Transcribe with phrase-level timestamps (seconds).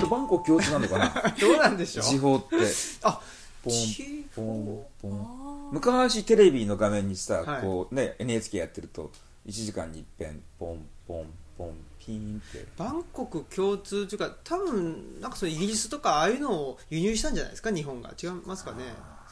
[0.00, 1.12] これバンコク共通なのかな？
[1.40, 2.04] どうなんでしょう？
[2.04, 2.56] 時報って。
[3.02, 3.20] あ
[3.64, 5.20] ポン地ポンポン。
[5.22, 7.62] あ昔テレビの画面にさ、はい。
[7.62, 9.10] こうね NHK やってると
[9.46, 11.26] 1時間に一遍ポンポン
[11.56, 11.74] ポン
[12.04, 12.66] ピーンって。
[12.76, 17.70] バンコク共通というか多分なんかそのイギリスとかああいうのを輸入したんじゃないですか？
[17.72, 18.10] 日本が。
[18.22, 18.78] 違いますかね？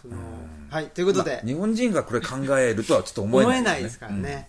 [0.00, 0.16] その
[0.70, 4.48] はいということで、まあ日本人がこれ考えるとはちょっと思えない,、思えないですからね、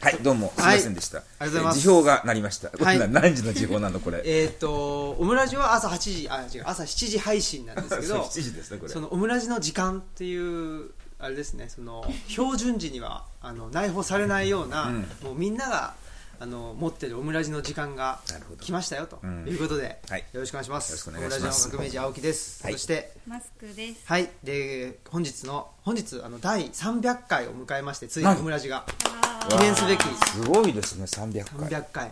[0.00, 1.78] はいどうもすみませんでした、ありがとうございます。
[1.78, 2.70] え時報が鳴りました、
[3.08, 4.22] 何時の時報なのこれ？
[4.26, 8.92] えっ、とオムラジは朝8時あ違う朝7時配信なんですけど 7時ですねこれ。
[8.92, 15.08] そのオムラジの時間っていうあれですねその標準時にはあの内包されないような、うん。
[15.22, 15.94] もうみんなが
[16.38, 18.20] あの持ってるオムラジの時間が
[18.60, 19.46] 来ましたよとうん。
[19.48, 20.24] いうことで、はい。
[20.32, 20.90] よろしくお願いします。
[20.90, 21.40] よろしくお願いします。
[21.40, 22.72] オムラジの革命児青木です、はい。
[22.74, 24.00] そしてマスクです。
[24.04, 24.28] はい。
[24.44, 30.02] で本日の本日あの第300回を迎えましてついにはいオムラジがあ記念すべき。
[30.02, 31.68] すごいですね300回。
[31.68, 32.10] 300回。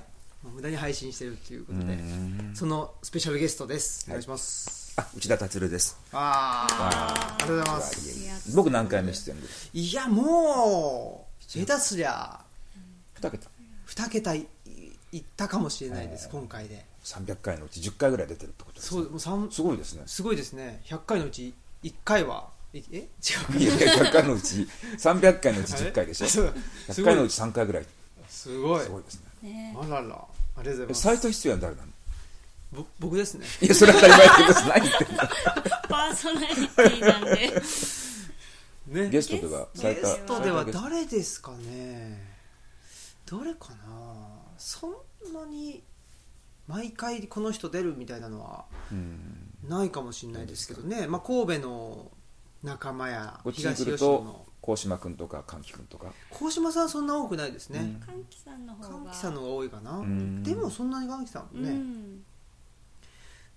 [0.54, 2.52] 無駄に配信してるということでうん。
[2.54, 4.04] そのスペシャルゲストです。
[4.08, 4.14] おはい。
[4.16, 5.96] 願いします、あ内田達郎です。
[6.12, 8.34] ああありがとうございまいすやいや。
[8.54, 12.40] 僕何回目出演ですいやもう下手すりゃ。
[13.20, 13.48] 2桁
[13.94, 14.46] 2桁い
[15.12, 16.84] いったかもしれないです今回で。
[17.04, 19.02] 300回のうち10回ぐらい出てるってことですね。
[19.02, 20.02] そうもう三すごいですね。
[20.06, 20.80] すごいですね。
[20.86, 24.66] 100回のうち1回はいえ違ういやいや100回のうち
[24.98, 26.24] 300回のうち10回でしょ。
[26.24, 26.54] あれそう
[26.90, 27.86] す100ごい回のうち3回ぐらい。
[28.28, 28.82] すごい。
[28.82, 29.50] すごいですね。
[29.50, 29.76] ね。
[29.80, 30.00] あらら。
[30.00, 31.02] ありがとうございます。
[31.02, 31.88] サイト出演は誰なの？
[32.72, 33.46] ぼ僕ですね。
[33.60, 35.30] いやそれは当たり前ってこと何言ってんだ
[35.88, 37.62] パーソナリティなんで。
[39.04, 42.33] ねゲストではゲストでは誰ですかね
[43.30, 44.40] 誰かな？
[44.58, 44.92] そん
[45.32, 45.82] なに
[46.66, 49.50] 毎回この人出るみたいなのはうん。
[49.68, 52.10] ないかもしれないですけどね、まあ、神戸の
[52.62, 53.98] 仲間や東吉野の。
[53.98, 56.12] と鴻島君とか歓喜君とか？
[56.30, 57.80] 鴻島さんそんな多くないですね。
[57.80, 58.00] うん。
[58.00, 59.12] 歓喜さんの方が。
[59.12, 59.98] さんの方が多いかな。
[59.98, 60.42] うん。
[60.42, 62.22] でもそんなに歓喜さんもうね、ん。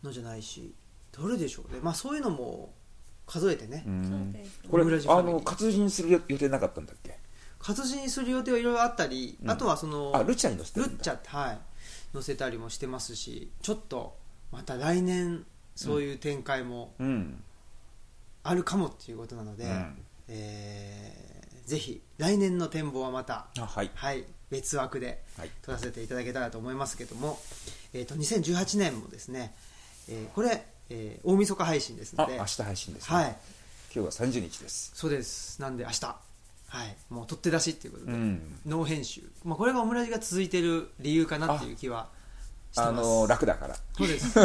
[0.04, 0.74] のじゃないし
[1.12, 1.80] どれでしょうね。
[1.82, 2.74] まあそういうのも
[3.26, 3.86] 数えてね、
[4.70, 4.88] これあ
[5.22, 7.17] の活字にする予定なかったんだっけ？
[7.60, 9.50] 活字にする予定はいろいろあったり、うん。
[9.52, 11.02] あとはそのあルチャに載せてルるんだ。
[11.02, 11.60] ッチャってはい
[12.14, 14.16] 載せたりもしてますしちょっと
[14.52, 15.46] また来年
[15.76, 17.44] そういう展開もうん。
[18.44, 19.98] あるかもっていうことなので、うん。
[20.30, 23.92] えーぜひ来年の展望はまたあはい。
[23.94, 25.50] はい、別枠ではい。
[25.62, 27.38] 撮らせていただけたらと思いますけども、
[27.94, 29.54] えー、と2018年もですね、
[30.08, 33.16] えーこれ、えー大晦日配信ですのであ明日配信ですね。
[33.18, 33.38] はい。
[33.94, 34.92] 今日は30日です。
[34.96, 35.60] そうです。
[35.62, 36.16] なんで明日、
[36.68, 38.60] はい、もう取って出しっていうことで、うん。
[38.66, 42.10] ノー編集、まあ、これがオムラジが続いてる理由かなっていう気は
[42.72, 42.90] してます。
[42.90, 43.76] あの楽だから。
[43.98, 44.40] そうです。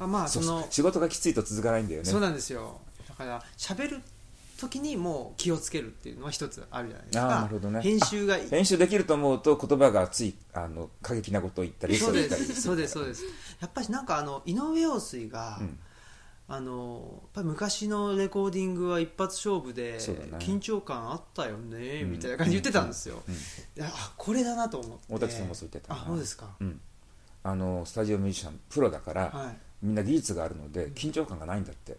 [0.00, 2.08] あ まあその仕事がきついと続かないんだよね。
[2.08, 2.80] そうなんですよ。
[3.08, 4.00] だから喋る
[4.58, 7.26] 時にもう気をつけるっていうのは一つあるじゃないですか。
[7.26, 7.80] なるほどね。
[7.80, 12.60] 編集が編集できると思うと言葉がついあの過激なことを言ったりそうです。
[12.60, 13.22] そうですそうです。
[13.60, 15.78] やっぱりなんかあの井上陽水が、うん
[16.50, 19.98] あのやっぱり昔のレコーディングは一発勝負で
[20.38, 22.12] 緊張感あったよね、うん。
[22.12, 23.34] みたいな感じで言ってたんですよ、うん。
[23.34, 23.36] い
[23.76, 25.04] やあこれだなと思って。
[25.10, 26.00] 大竹さんもそう言ってたな。
[26.00, 26.80] あそうですか、うん。
[27.42, 29.56] あのスタジオミュージシャンプロだから、はい。
[29.82, 31.92] みんな技術があるので緊張感がないんだって。
[31.92, 31.98] は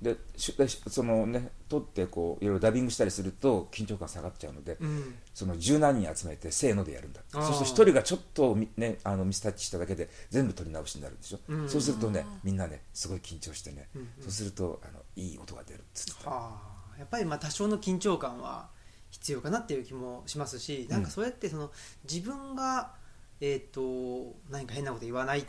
[0.00, 5.14] でしでしそのね撮ってこういろいろダビングしたりすると緊張感下がっちゃうので、あうん。
[5.34, 7.20] その十何人集めてせーのでやるんだ。
[7.28, 11.68] そうすると一人がちょっとみねあのミスタッチしただけで全部撮り直しになるでしょ、うん。
[11.68, 14.08] そうするとねみんなねすごい緊張してね、うんうん。
[14.22, 16.30] そうするとあのいい音が出るっつってた。
[16.30, 16.52] は
[16.94, 18.68] あやっぱりまあ多少の緊張感は
[19.10, 21.70] 必要かなっていう気もしますしなんかそうやってその
[22.10, 22.92] 自分が、
[23.40, 25.44] えー、と何か変なこと言わないっ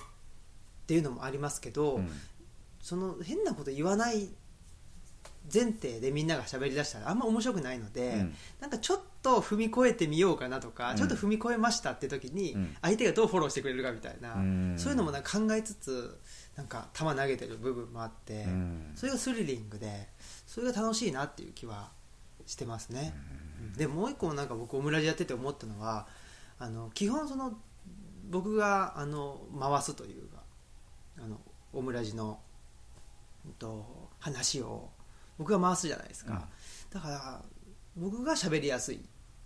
[0.86, 2.10] ていうのもありますけど、うん
[2.88, 4.30] その変なこと言わない
[5.54, 8.36] 前提でみんなが喋りだしたらあんま面白くないので、うん。
[8.62, 10.96] なんかちょっと踏み越えてみようかなとか、うん。
[10.96, 12.78] ちょっと踏み越えましたって時に、うん。
[12.82, 14.76] 相手がどうフォローしてくれるかみたいな、うん。
[14.78, 16.18] そういうのもなんか考えつつ
[16.56, 18.92] なんか球投げてる部分もあって、うん。
[18.96, 20.08] それがスリリングで
[20.46, 21.92] それが楽しいなっていう気は
[22.46, 23.14] してますね、
[23.76, 26.08] でもう一個なんか僕オムラジやってて思ったのは
[26.58, 27.58] あの基本その
[28.30, 30.38] 僕があの回すというか
[31.18, 31.42] あの
[31.74, 32.47] オムラジの、うん
[33.54, 34.90] と、話を
[35.38, 36.48] 僕が回すじゃないですか、
[36.92, 37.42] だから
[37.96, 39.00] 僕が喋りやすいっ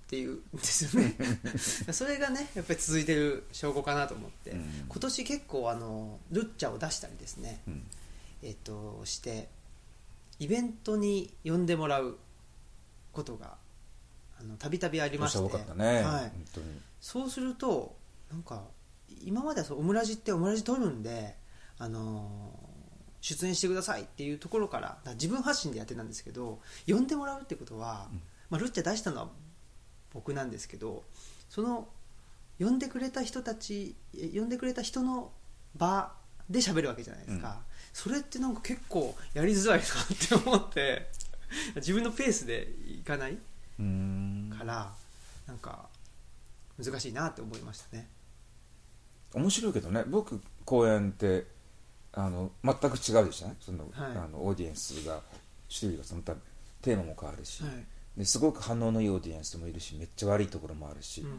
[0.08, 1.16] ていうんですよね。
[1.92, 4.86] それがねやっぱり続いてる証拠かなと思って、うん。
[4.90, 7.88] 今年結構あのルッチャを出したりですね、うん。
[8.42, 9.50] えっとして
[10.40, 12.18] イベントに呼んでもらう
[13.14, 13.58] ことが
[14.40, 15.38] あのたびたびありまして。
[16.04, 16.32] はい。
[17.00, 17.96] そうすると
[18.30, 18.66] なんか
[19.24, 21.38] 今まではそうオムラジってオムラジ撮るんで、
[21.78, 22.61] あのー
[23.22, 28.10] 出演してくださいっていうところから自分発信でやってたんですけど呼んでもらうってことは、
[28.50, 29.30] まあ、ルッチャ出したのは
[30.14, 31.04] 僕なんですけど
[31.50, 31.88] その
[32.60, 35.32] 呼んでくれた人たちえ呼んでくれた人の
[35.76, 36.12] 場
[36.50, 37.62] で喋るわけじゃないですか、
[37.94, 39.88] それってなんか結構やりづらいなっ
[40.28, 41.08] て思って
[41.76, 43.38] 自分のペースでいかない
[43.80, 44.54] うん。
[44.58, 44.92] から
[45.48, 45.88] なんか
[46.84, 48.08] 難しいなって思いましたね。
[49.34, 50.04] 面白いけどね。
[50.08, 51.46] 僕公演って
[52.14, 53.56] あの全く違うでしょね。
[53.60, 54.18] その、はい。
[54.18, 55.22] あのオーディエンスが
[55.74, 56.36] 種類がその他
[56.82, 57.72] テーマも変わるし、はい。
[58.18, 61.30] ですごく反応のいいオーディエンスもいるしめっちゃ悪いところもあるし、うん。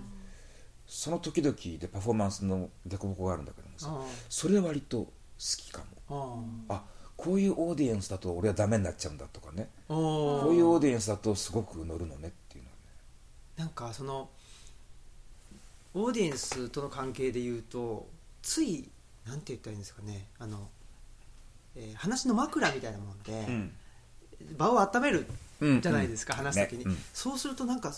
[0.87, 6.45] その時々でパフォーマンスの凸凹があるんだけどもさあそれ割と好きかも。
[6.69, 6.83] あ
[7.17, 9.69] こういうオーディエンスだと俺はダメになっちゃうんだとかね。
[9.89, 12.83] こういうオーディエンスだとすごく乗るのねっていうのはね。
[13.59, 14.29] なんかその
[15.95, 18.09] オーディエンスとの関係で言うと
[18.41, 18.89] つい
[19.27, 20.29] なんて言ったらいいんですかね。
[20.39, 20.69] あの、
[21.75, 23.47] えー話の枕みたいなもんで、
[24.57, 25.27] 場を温める
[25.61, 26.99] うんじゃないですか、話す時に、ねうん。
[27.13, 27.95] そうするとなんか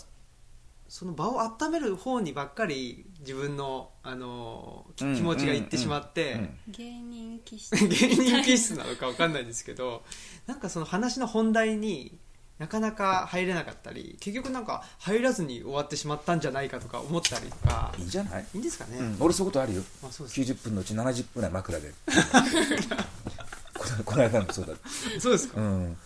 [0.87, 6.39] その場を温める方にばっかり自分の、あのきうん気持ちがいってしまって、うん。
[6.39, 7.75] うん芸人気質。
[7.87, 10.03] 芸人気質なのか分かんないですけど
[10.45, 12.17] なんかその話の本題に
[12.57, 17.93] なかなか入れなかったり結局なんか入らずに終わってしまったんじゃないかとか思ったりとか。
[17.97, 19.17] いいんじゃない、いいんですかね、うん。
[19.19, 19.81] 俺そういうことあるよ。
[20.03, 20.41] あそうです。
[20.41, 21.93] 90分のうち70分ぐらい枕で。
[24.05, 24.89] この間もそうだった。
[25.19, 25.97] そうですか、うん、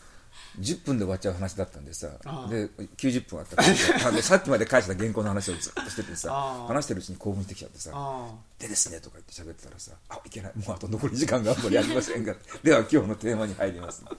[0.60, 2.08] 10分で終わっちゃう話だったんでさ。
[2.50, 2.68] で
[2.98, 3.62] 90分あったか
[4.06, 4.12] ら。
[4.12, 10.54] でさっきまで返した原稿の話をずっとしててさ話してるうちに興奮してきちゃってさあ「でですね」とか言って喋ってたらさ「あいけない。
[10.56, 14.12] もうあと残り時間があんまりありませんがでは今日のテーマに入ります」あ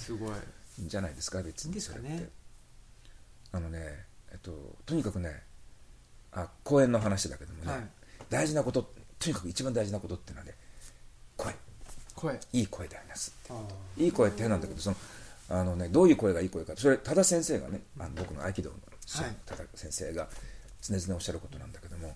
[0.00, 0.30] すごい
[0.86, 2.28] じゃないですか別にそれって。
[3.50, 5.42] あのねえっととにかくね
[6.32, 7.88] あ公演の話だけどもね、はい。
[8.28, 8.82] 大事なこと
[9.18, 10.54] とにかく一番大事なことっていうのはね
[11.36, 11.54] 声。
[12.14, 12.38] 声。
[12.52, 13.54] いい声でありますあ
[13.96, 14.96] いい声って変なんだけどその
[15.50, 16.74] あの、ね、どういう声がいい声か。
[16.76, 19.36] それ多田先生がねあの僕の合気道のはい。
[19.46, 20.28] 多田先生が
[20.82, 22.14] 常々おっしゃることなんだけども、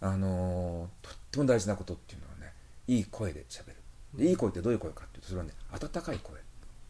[0.00, 2.52] あのーとっても大事なことっていうのはね
[2.88, 3.76] いい声で喋る。
[4.14, 6.34] でいい声ってどういう声かっていうとそれはね温かい声。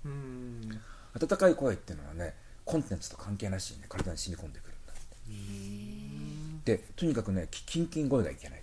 [0.06, 0.80] うーん
[1.20, 2.34] 温かい声っていうのはね
[2.64, 4.94] コンテンツと関係なしにね体に染み込んでくるんだ
[6.64, 8.62] でとにかくねきキンキン声がいけない。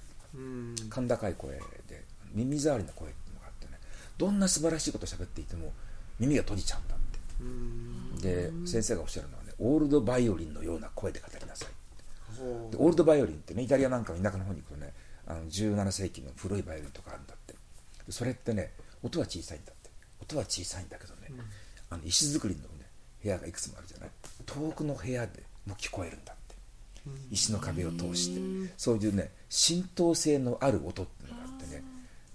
[0.89, 1.51] 甲高い声
[1.88, 2.03] で
[2.33, 3.74] 耳障りな声っていうのがあってね
[4.18, 5.74] どんな素晴らしいことを喋っていても
[6.19, 8.27] 耳が閉じちゃうんだって。
[8.27, 11.69] で先生がおっしゃるのはねオールドバイオリンのような声で語りなさい
[12.71, 14.94] でオールドバイオリンってねイタリアなんかの田舎の方に行くとね
[15.27, 17.54] あの17世紀の古いバイオリンとかあるんだって。
[18.06, 18.71] でそれってね
[19.04, 19.81] 音は小さいんだって。
[20.21, 21.30] 音は小さいんだけどね、
[21.92, 22.68] あの石造りのね
[23.22, 24.10] 部屋がいくつもあるじゃない？
[24.48, 26.56] 遠くの部屋でも聞こえるんだって。
[27.30, 28.74] 石の壁を通して。
[28.78, 31.84] そういうね浸透性のある音っていうのがあってね。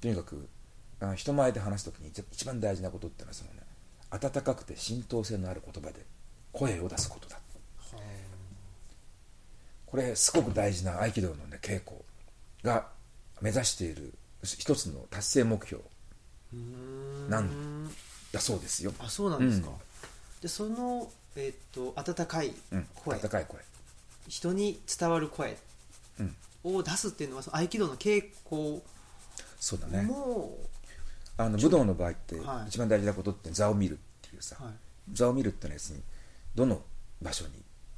[0.00, 0.49] とにかく
[1.00, 3.61] あの人前で話す時に一一番大事なことっていうのはそのね
[4.11, 6.06] 温かくて浸透性のある言葉で
[6.53, 7.37] 声を出すことだ
[9.87, 11.97] これすごく大事な合気道のね稽古
[12.62, 12.88] が
[13.41, 14.12] 目指している
[14.43, 15.82] 一つの達成目標
[17.29, 17.75] なん
[18.36, 19.74] だそうですよ、あそうなんですか、うん。
[20.40, 23.60] でその、えっと温かいうん、声、温かい声。
[24.28, 25.56] 人に伝わる声
[26.20, 26.36] うん。
[26.64, 28.82] を出すっていうのはその合気道の稽古
[29.60, 30.02] そうだね。
[30.02, 30.56] も、
[31.36, 32.68] あの武道の場合ってはい。
[32.68, 34.74] 一番大事なことって座を見るっていうさ、はい。
[35.12, 36.04] 座を見るってのは要するに
[36.54, 36.82] どの
[37.22, 37.52] 場所に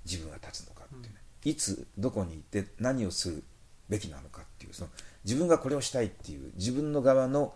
[0.04, 3.42] 自分が立つのかっていうね、いつどこにいて何をする
[3.88, 4.90] べきなのかっていうその
[5.24, 7.54] 自分がこれをしたいっていう自分の側の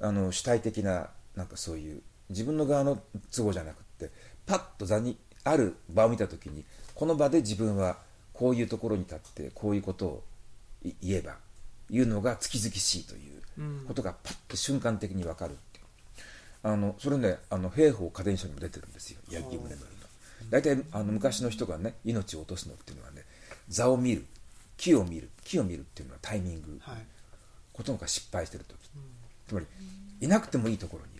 [0.00, 2.98] あの主体的ななんかそういう自分の側の
[3.34, 4.10] 都合じゃなくって
[4.46, 6.64] パッと座にある場を見た時に
[6.94, 7.98] この場で自分は
[8.32, 10.24] こういうところに立ってこういうことを
[10.84, 11.36] い言えば
[11.90, 15.84] 言うのが月々しいということがパッと瞬間的に分かるっていう。
[16.62, 19.20] あのそれねあの兵法家電書にも出てるんですよ。
[19.30, 19.76] 八木宗則の。
[20.50, 23.22] 大体あの昔の人がね命を落とすのっていうのはね
[23.68, 24.24] 座を見る
[24.76, 26.96] 木を見る木を見るっていうのはタイミング、はい。
[27.76, 28.74] ことが失敗してる時、
[29.46, 29.66] つまり
[30.20, 31.15] いなくてもいいところに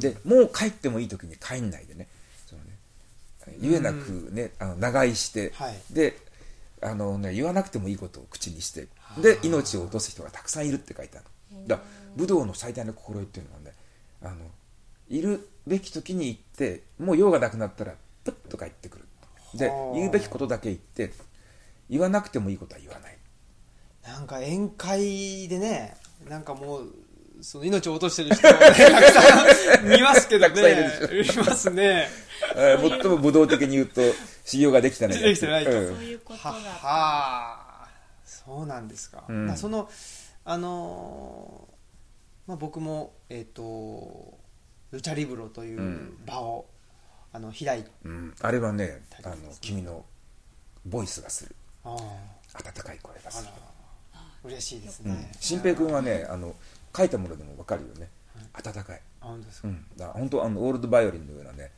[0.00, 2.08] でもう帰ってもいい時に帰んないでね。
[2.46, 2.70] そのね
[3.60, 5.76] 言えなくね、あの長居して、はい。
[5.90, 6.18] で
[6.82, 8.88] あの、ね、言わなくてもいいことを口にして
[9.20, 11.26] で命を落とす人がたくさんいるって書いてある
[11.66, 11.80] だ
[12.16, 13.72] 武道の最大の心得っていうのはね
[14.22, 14.34] あの
[15.08, 17.94] いるべき時に行ってもう用がなくなったら
[18.24, 19.04] プッと帰ってくる。
[19.54, 19.94] ではあ。
[19.94, 21.12] 言うべきことだけ言って
[21.88, 23.16] 言わなくてもいいことは言わない。
[24.04, 25.96] なんか宴会でね
[26.28, 26.94] なんかもう
[27.42, 32.08] その命を落としてる人をね たくさん見ますけどたくさんいるねいますね。
[32.54, 34.00] え ー最も武道的に言うと
[34.44, 35.64] 修行ができてないできてない。
[35.64, 37.88] そういうことはだはあ
[38.24, 39.46] そうなんですか、うん。
[39.46, 39.88] まあその
[40.44, 41.70] あのー
[42.48, 44.38] まあ、僕もえっ、と
[44.90, 46.18] ルチャリブロといううん。
[46.26, 46.66] 場を、
[47.32, 47.90] あの開いて。
[48.04, 50.04] うん、あれはねあの君の
[50.84, 51.54] ボイスがする。
[51.84, 51.96] あ
[52.54, 53.50] 温かい声がする。
[54.42, 55.12] 嬉しいですうん。
[55.12, 56.54] ね新平君はねあの
[56.96, 58.08] 書いたものでも分かるよね。
[58.52, 59.00] 温かい。
[59.20, 59.68] あ本当ですか？
[59.68, 61.70] うん、だ本当あのオールドバイオリンのようなね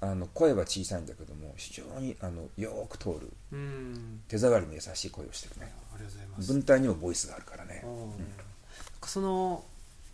[0.00, 3.32] あの声は小さいんだけども非常にあのよーく通る。
[3.52, 4.20] うん。
[4.28, 5.72] 手触りの優しい声をしてるね。
[5.94, 6.52] ありがとうございます。
[6.52, 7.82] 文体にもボイスがあるからね。
[7.84, 9.08] うん。
[9.08, 9.64] その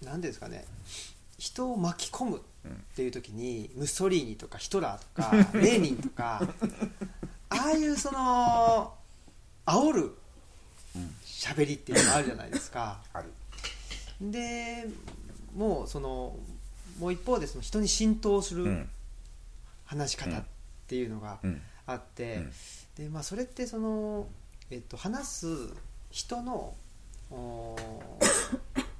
[0.02, 0.64] 何ていうんですかね。
[1.38, 6.40] 人を巻き込むっていう時に、ムッソリーニとかヒトラーとか レーニンとか
[7.50, 8.94] ああいうその
[9.66, 10.14] 煽る
[11.24, 13.00] 喋りっていうのがあるじゃないですか。
[13.12, 13.30] ある
[14.20, 14.86] で
[15.54, 16.36] もうその
[16.98, 18.88] もう一方でその人に浸透するうん。
[19.86, 20.42] 話し方っ
[20.86, 21.60] ていうのがうん。
[21.86, 22.52] あって、うん。
[22.96, 24.26] でまあ、それってその、
[24.70, 25.46] えっと、話す
[26.10, 26.74] 人の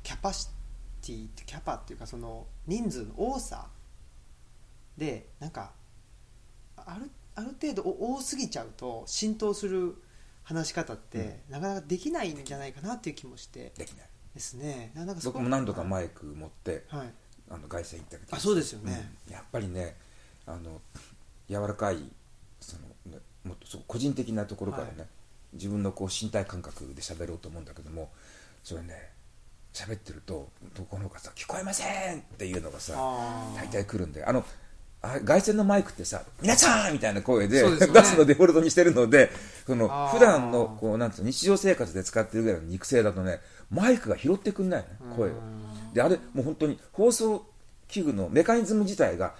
[0.03, 0.49] キャパシ
[1.01, 3.67] ティキャパっていうかその人数の多さ
[4.99, 5.71] でなんか
[6.77, 9.97] あるある程度お多すぎちゃうと浸透する
[10.43, 13.73] 話し方って、なかなかできないんじゃないかなっていう気もして。
[13.77, 14.91] できないですね。
[14.95, 17.13] ななんか僕も何度かマイク持ってはい。
[17.51, 19.11] あの凱旋行ったけどあそうですよね。
[19.29, 19.33] うん。
[19.33, 19.97] やっぱりね
[20.47, 20.81] あの
[21.49, 21.99] 柔らかい
[22.61, 22.77] そ
[23.07, 25.09] のねもっとそう個人的なところからね、はい。
[25.53, 28.11] 自分のこう身体感覚で喋ろうと思うんだけども
[28.65, 29.11] それね
[29.73, 32.95] 喋ってると向こうの方がさ「聞こえません!」っていうのがさ
[33.55, 34.45] 大体来るんであの
[35.05, 39.31] あ凱旋のマイクってさ「皆さん!」みたいな声で出すのデフォルトにしてるので
[39.67, 45.33] その普段のこうなんつうの日常生活で使ってるぐらいの肉声だとねマイクが拾ってくんないのね声を。
[45.93, 47.45] であれもう本当に放送
[47.89, 49.35] 器具のメカニズム自体が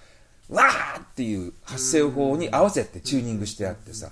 [0.49, 4.11] わーっていう発声法に合わせてチューニングしてあってさ。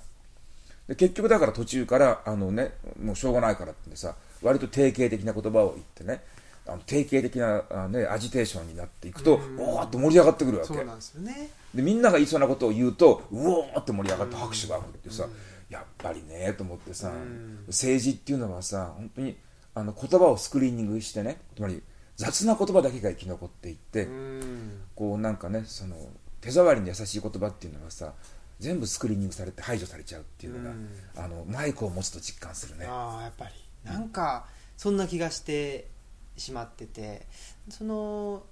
[0.88, 6.22] で結局だから途中からあのねもうしょうがないからってさ割と定型的な言葉を言ってね
[6.66, 10.74] あの定型的なあ、ね、アジテーションになっていくとおーっと盛り上がってくるわけ。
[10.74, 11.50] そうなんですよね。
[11.76, 15.28] でみんなが言いそうなことを言うとうおーって盛り上がって拍手が起こってさ
[15.70, 17.64] やっぱりねと思ってさん。
[17.68, 19.36] 政治っていうのはさ本当に
[19.76, 21.82] あの言葉をスクリーニングしてねつまり
[22.16, 24.82] 雑な言葉だけが生き残っていって、うん。
[24.96, 25.96] こうなんかねその
[26.40, 28.14] 手触りに優しい言葉っていうのはさ
[28.60, 30.90] 全部スクリーニングされて排除されちゃうっていうのが、うん。
[31.18, 32.86] あのマイクを持つと実感するね。
[32.88, 33.52] ああやっぱり。
[33.84, 34.46] なんか
[34.78, 35.88] そんな気がして
[36.38, 37.28] しまってて
[37.70, 38.44] その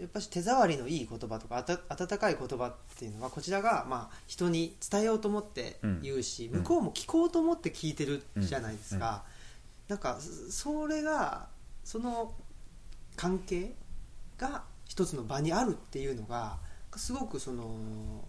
[0.00, 6.58] やっぱし手触りのいい言葉とかあた温かい言葉っていうのはこちらがまあ人に伝えようと思って言うし、うん。
[6.60, 9.24] 向こうも聞こうと思って聞いてるじゃないですか、
[9.88, 10.18] なんか
[10.50, 11.48] それが
[11.84, 12.32] その
[13.16, 13.74] 関係
[14.38, 16.58] が一つの場にあるっていうのが
[16.96, 18.24] すごくその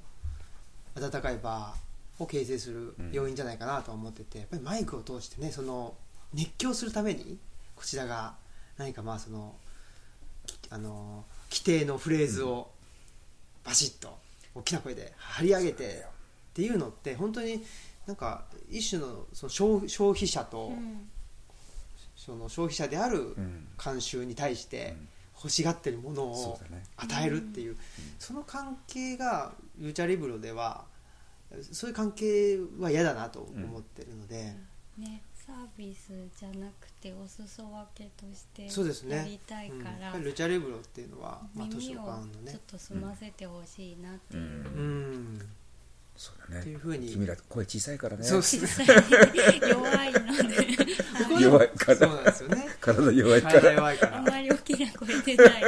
[0.96, 1.74] 温かい場
[2.20, 5.94] を形成する要因じゃないかなと思っててやっぱりマイクを通してねその
[6.34, 7.38] 熱狂するために
[7.76, 8.36] こちらが
[8.78, 9.56] 何かまあその
[10.46, 12.70] きあの規定のフレーズを
[13.64, 14.18] バシッと
[14.56, 17.64] 大きな声で張り上げてっていうのって本当に
[18.06, 21.10] なんか一種のその消消費者と、うん。
[22.16, 23.68] その消費者であるうん。
[23.78, 25.08] 慣習に対してうん。
[25.38, 26.60] 欲しがってるものを
[26.96, 27.78] 与えるっていう、
[28.18, 30.86] その関係がルチャリブロでは
[31.72, 34.56] そういう関係は嫌だなと思ってるので、
[34.98, 39.16] ねサービスじゃなくてお裾分けとしてそうですね。
[39.16, 39.82] やりたいうん。
[39.82, 42.52] から、やっぱりルチャリブロっていうのは、まあ、図書耳を館のね。
[42.52, 44.44] ちょっと済ませてほしいなっていう。
[44.44, 45.40] う、ん。
[46.18, 46.62] そうだね。
[46.62, 47.10] っていうふうに。
[47.10, 48.24] 君ら声小さいからね。
[48.24, 48.40] そう。
[48.40, 48.88] ですね
[49.70, 50.20] 弱いの
[51.38, 51.42] で。
[51.42, 52.68] 弱いかそうらなんですよね。
[52.82, 54.18] 体弱いか体ら弱いから。
[54.18, 55.64] あんまり大きな声出ない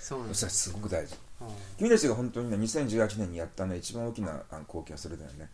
[0.00, 1.16] そうなんですすごく大事。
[1.40, 1.48] うん
[1.80, 5.48] 君たちが本当にね2018年にやったね一番大きなあの貢献はそれだよね。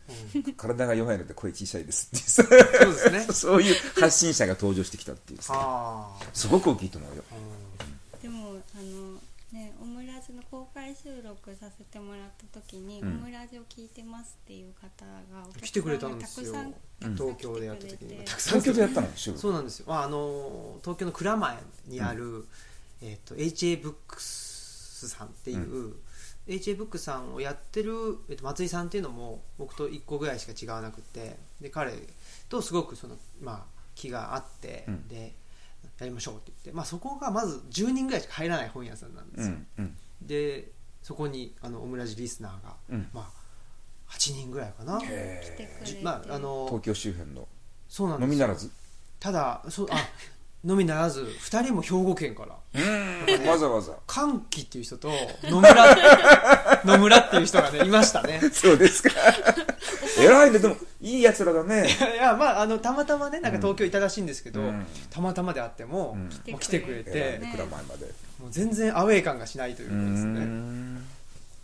[0.56, 2.28] 体が弱いので声小さいですっていう。
[2.28, 3.21] さそうですね。
[3.33, 7.23] そういう発信者が登場してきたっていうさあすごく大きいと思うよ。
[7.30, 9.21] あ、でもあの
[9.52, 13.09] ねオムラジの公開収録させてもらった時に、うん。
[13.09, 16.52] オムラジを聞いてますっていう方がお客さんが来てくれたんですよ。
[16.52, 17.14] たくさんうん。
[17.14, 19.09] 東京でやった時にたくさん東京でやったの？
[19.14, 21.56] 収録そうなんですよ、まあ、あの東京の蔵前
[21.87, 22.49] にある、
[23.00, 25.95] えっと HA ブックスさんっていう、
[26.46, 31.92] HA ブックスさんをやってる、えっと松井さんっていうのも僕と1個ぐらいしか違わなくてで彼
[32.48, 35.08] とすごくその、まあ、気があって、うん。
[35.08, 35.34] で
[35.98, 39.96] やりましょうって言って、まあ、そこがまず10人ぐらいしか入らない本屋さんなんですよ、うんうん。
[40.20, 40.68] で
[41.02, 43.08] そこにあのオムラジリスナーが、うん。
[43.14, 43.30] ま
[44.08, 47.46] あ、8人ぐらいかな、へ来てくれて、まああの東京周辺の。
[47.88, 48.28] そうなんですよ。
[48.28, 48.70] のみならず。
[49.20, 49.96] ただそうあ
[50.66, 52.56] のみならず2人も兵庫県から。
[53.50, 53.92] わざわざ。
[54.06, 55.08] 歓喜っていう人と
[55.44, 55.96] 野村
[56.85, 58.40] 野村っていう人がねいましたね。
[58.52, 59.11] そうですか。
[60.18, 60.58] 偉いね。
[60.58, 61.87] でもいいやつらだね。
[61.88, 64.87] いやまああのたまたまねなんか東京いたらしいんですけど、うん。
[65.08, 66.52] たまたまであっても,、うん。
[66.52, 67.50] もう来てくれて、ね。
[67.52, 68.06] 蔵前まで。
[68.40, 70.40] もう全然アウェー感がしないというですね。
[70.40, 71.06] ん。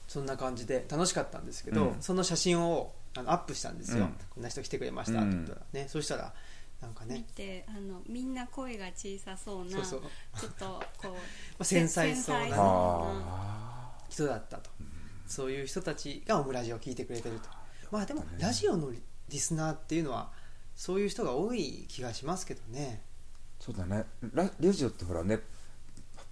[0.06, 1.96] そんな感じで楽しかったんですけど、うん。
[2.00, 4.16] その写真をあのアップしたんですよ、うん。
[4.30, 5.88] こんな人来てくれましたって言ったら、ね。
[5.88, 6.32] そしたら
[6.82, 10.00] なんか見ねてあのみんな声が小さそうなそうそう。
[10.38, 11.16] ちょっとこう
[11.62, 14.70] あ繊細そうな人だったと、
[15.26, 17.48] そういう人たちがオムラジオを聞いてくれてると。
[17.90, 18.92] まあでもラジオの
[19.28, 20.32] リスナーっていうのは
[20.74, 23.02] そういう人が多い気がしますけどね。
[23.60, 24.04] ーそうだね。
[24.34, 25.40] ララジオってほらね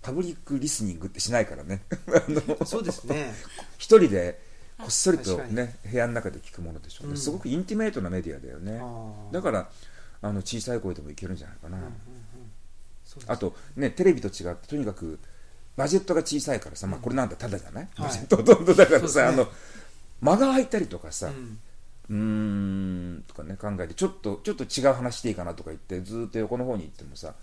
[0.03, 1.85] public listening ってしないからね。
[2.09, 3.33] あ のそうですね。
[3.79, 4.43] 一人で
[4.79, 7.17] こっそりとね部屋の中で聞くものでしょ、うん。
[7.17, 8.81] すごく intimate なメディアだよね。
[9.31, 9.71] だから
[10.23, 11.95] あの小さい声でもいけるんじゃないかな、うんうんうん。
[13.05, 13.33] そうです。
[13.33, 15.19] あとねテレビと違ってとにかく
[15.77, 18.09] バジェットが小さいからさ、まあ、これなんてただじゃない、はい。
[18.09, 19.27] バジェットほとんどだからさ、ね。
[19.29, 19.49] あの
[20.21, 21.59] 間が空いたりとかさ、うん。
[22.13, 27.35] んとかね考えてちょっとちょっと違う話していいかなとか言ってずーっと横の方に行ってもさ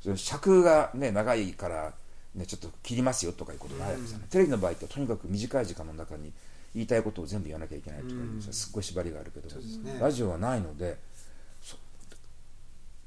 [0.00, 1.92] その尺がね長いから、
[2.34, 4.28] ね、ちょっと切りますよとかいうことないわけじゃない、うん。
[4.28, 6.32] テレビの場合ってとにかく短い時間の中に
[6.74, 9.98] 言いたいことを全部言わなきゃいけないとかいうすっごい縛りがあるけど、ね。
[10.00, 11.13] ラジオはないのでそ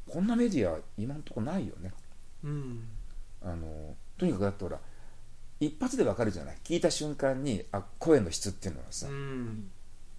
[0.08, 1.92] こんなメディア今んとこないよね。
[2.44, 2.88] うん。
[3.44, 4.80] あのとにかくだってほら
[5.60, 6.58] 一発でわかるじゃない？
[6.64, 9.70] 聞いた瞬間にあ声の質っていうのはさ、うん。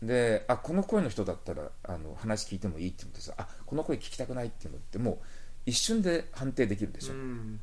[0.02, 5.18] であこの声の人だったらあの話聞いてもいいって言ってさあこの声聞きたくないっていうのってもう
[5.66, 7.23] 一瞬で判定できるでしょ、ううん。
[7.54, 7.61] ん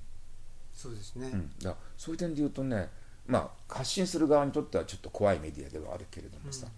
[0.73, 2.89] そうですね、だからそういう点で言うとね
[3.25, 6.71] まあ発信する側にとってはちょっと怖いメディアではあるけれどもさ、うん。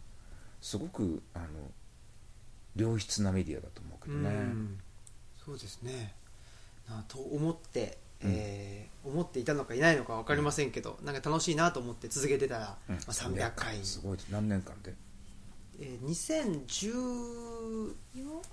[0.62, 1.46] すごくあの
[2.76, 4.80] 良質なメディアだと思うけどね、うん
[5.48, 6.14] そうですね。
[6.88, 12.96] なと思って、えー思っていたのかいないのか分かりませんけど、なんか楽しいなと思って続けてたら、うん。
[12.96, 14.18] まあ、300回、すごい。
[14.30, 14.94] 何年間で？
[15.80, 17.94] えー、2014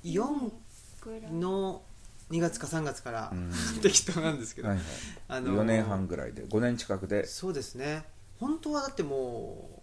[0.04, 0.52] よ
[1.00, 1.32] ぐらい？
[1.32, 1.82] の
[2.30, 3.50] 2月か3月から、うん。
[3.82, 4.86] 適当なんですけど、はいはい。
[5.28, 7.26] あのー4年半ぐらいで5年近くで。
[7.26, 8.04] そうですね。
[8.38, 9.82] 本当はだっても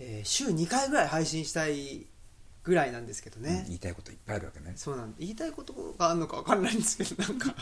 [0.00, 2.06] う、えー週2回ぐらい配信したい
[2.64, 4.72] ぐらいなんですけどうんね、言いたいこといっぱいあるわけね。
[4.76, 7.54] そうなん言いたいことがあるのか分かんないんですけどなんか。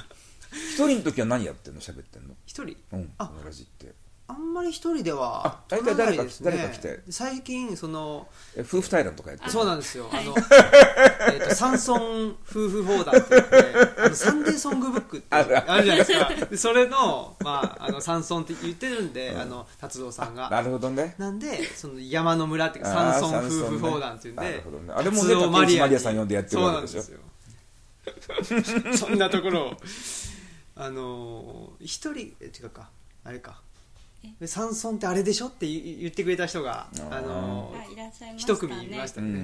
[0.75, 1.81] 一人の時は何やってんの？
[1.81, 2.35] 喋ってんの？
[2.45, 2.77] 一人？
[2.93, 3.95] うんあラジって
[4.31, 7.01] あんまり一人ではあ大体誰かね誰か来て。
[7.11, 10.09] 最近そのえ夫婦対談とかやってるそうなんですよ。
[10.13, 10.35] あの、
[11.35, 12.35] えっと山村夫
[12.69, 13.57] 婦砲弾って言って
[13.99, 16.47] あのサンデーソングブックってあるじゃないですか。
[16.47, 20.49] でそれの,、まあ、あの山村って言ってるんで、あの達郎さんが。
[20.49, 21.17] なるほどね。
[21.19, 24.93] なんでその山の村っていうかあー山村夫婦砲弾っていうんで、なるほどね。
[24.95, 27.03] あれもねマリアさん呼んでやってるわけでしょ？
[27.03, 28.97] そうなんですよ。
[28.97, 29.67] そんなところ。
[29.69, 29.77] を
[30.77, 32.91] あのー一人え違うか。
[33.23, 33.61] あれか
[34.39, 37.75] で山村ってあれでしょって言言ってくれた人があの
[38.37, 39.41] 一組いましたうね、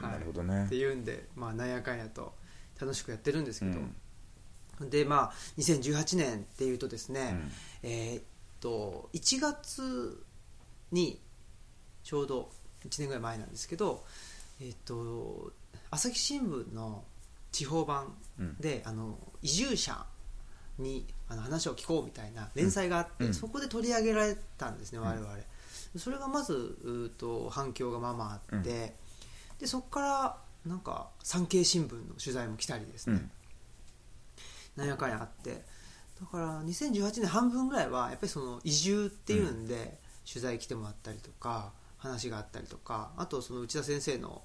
[0.00, 0.64] なるほどね。
[0.66, 2.34] っていうんで、まあ、なんやかんやと
[2.80, 3.78] 楽しくやってるんですけど、
[4.80, 4.90] うん。
[4.90, 7.36] でまあ2018年っていうとですね、
[7.82, 7.90] うん。
[7.90, 8.22] えーっ
[8.60, 10.22] と1月
[10.92, 11.20] に
[12.04, 12.50] ちょうど
[12.84, 14.04] 1年ぐらい前なんですけど、
[14.60, 15.52] えーっと
[15.90, 17.04] 朝日新聞の
[17.50, 18.56] 地方版うん。
[18.58, 20.06] で、あの移住者
[20.80, 23.34] にあの話を聞こうみたいな連載があって、うん。
[23.34, 25.02] そこで取り上げられたんですね、ん。
[25.02, 25.28] 我々。
[25.96, 28.62] それがまずうーと反響がまあまああって、うん。
[28.62, 33.30] でそこからなんか産経新聞の取材も来たりですね、うん。
[34.76, 35.64] なんやかんやあって。
[36.20, 44.42] だから2018年半分ぐらいはやっぱりその移住っていうんで、取材来てもらったりとか話があったりとかあとその内田先生の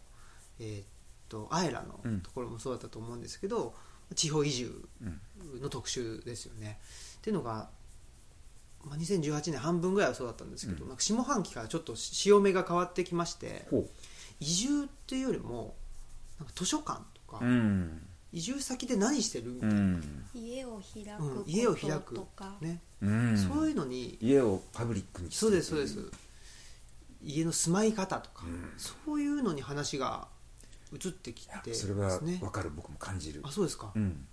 [0.60, 0.86] えーっ
[1.28, 2.21] とアエラのうん。
[2.21, 3.76] ところもそうだったと思うんですけど、
[4.13, 5.22] 地方移住うん
[5.62, 6.80] の特集ですよね。
[7.18, 7.70] っていうのが、
[8.84, 10.89] まあ、2018年半分ぐらいはそうだったんですけど、うん。
[10.89, 13.88] なんか下半期からちょっと潮目が変わってきましてほ
[14.39, 15.76] 移住っていうよりも
[16.39, 18.02] なんか図書館とか、ううん。
[18.34, 20.26] 移住先で何してるみたういな、ん。
[20.34, 22.15] 家を開く家を開く。
[22.15, 22.82] とか、ね。
[23.02, 23.38] うん。
[23.38, 26.00] そういうのに家をパブリックにそうですそうです。
[27.24, 28.74] 家の住まい方とか、うん。
[28.78, 30.28] そういうのに話が
[30.95, 33.41] 移ってきてそれは分かる僕も感じる。
[33.43, 34.25] あそうですか、うん。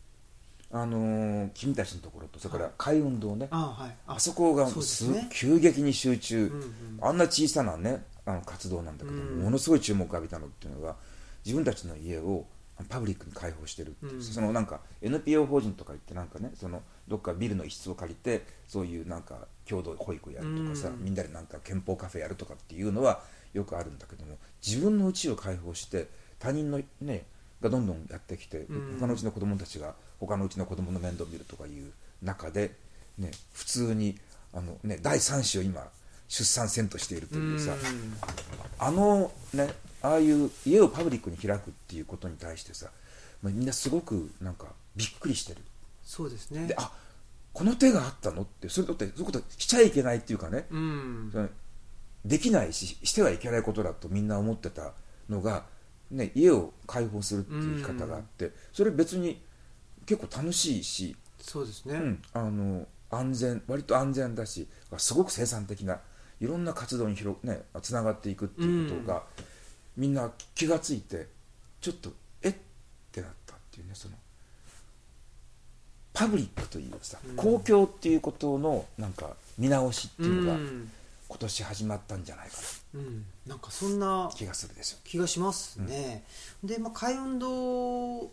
[0.71, 2.73] あのー君たちのところとそれからはい。
[2.79, 3.49] 海運動ね。
[3.51, 3.97] あはい。
[4.07, 6.73] あそこがそうですすね急激に集中、うんうん。
[7.03, 10.97] あんな小さなねあの活動なんだけど、うんものすごい注目を浴びたのっていうのが
[11.45, 12.47] 自分たちの家を
[12.89, 21.05] パブリックに開放してるっていう、うんそのなんか NPO 法人とか言ってなんかねそのどっかビルの一室を借りてそういうなんか共同保育やるとかさ、うん。
[21.05, 23.21] みんなでなんか憲法カフェやるとかっていうのは
[23.53, 26.09] よくあるんだけども自分の家を開放して
[26.43, 27.25] 他人のね
[27.61, 28.99] がどんどんやってきて、うん。
[28.99, 32.73] 他のうちの子供たちが他のうちの子供の面倒を見るとかいう中で、
[33.17, 34.19] ね、普通に
[34.53, 35.87] あの、ね、第3子を今
[36.27, 37.79] 出産せんとしているというさ、うん。
[38.79, 42.89] あのねああいう家をパブリックに開くっていうことに対してさ、
[43.41, 45.61] まあ、みんなすごくなんかびっくりしてる。
[46.03, 46.67] そうですね。
[46.67, 46.91] であ
[47.53, 50.67] この手があったのってそれだってそういうことしちゃいけないっていうかね、
[52.25, 54.93] できないししてはいけないことだとみんな思ってた
[55.29, 55.65] のが
[56.13, 59.43] ね、家を開放するっていう生き方があって、それ別に
[60.07, 65.99] 結構楽しいし、そうですね、うん、あの安全割と安全だしすごく生産的な
[66.41, 69.23] いろんな活動に広ねつながっていくっていうことが、
[69.97, 71.27] みんな気がついて
[71.81, 72.11] ちょっと
[72.43, 72.55] えっ？
[73.11, 74.15] てなったっていうねその
[76.15, 77.37] パブリックというさ、うん。
[77.37, 80.91] 公共っていうことのなんか見直しっていうのがん
[81.33, 82.57] 今年始まったんじゃないか
[82.95, 84.99] うん、なんかそんなな気がするでしょ。
[85.03, 86.25] 気がしますね、
[86.63, 87.49] で、まあ、海運動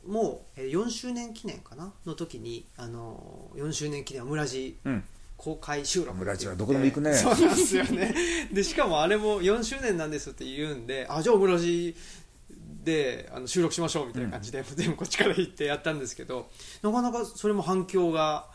[0.06, 1.94] もえー4周年記念かな？
[2.06, 5.04] の時にあの4周年記念オムラジうん。
[5.38, 7.14] 公開収録オムラジはどこでも行くね。
[7.14, 8.14] そうなんですよね。
[8.52, 11.96] でしかもあれも4周年なんですって言うんであじゃあオムラジ
[12.84, 16.50] であの収録しましょうみたいな感じで、全部こっちから行ってやったんですけど
[16.82, 18.48] なかなかそれも反響が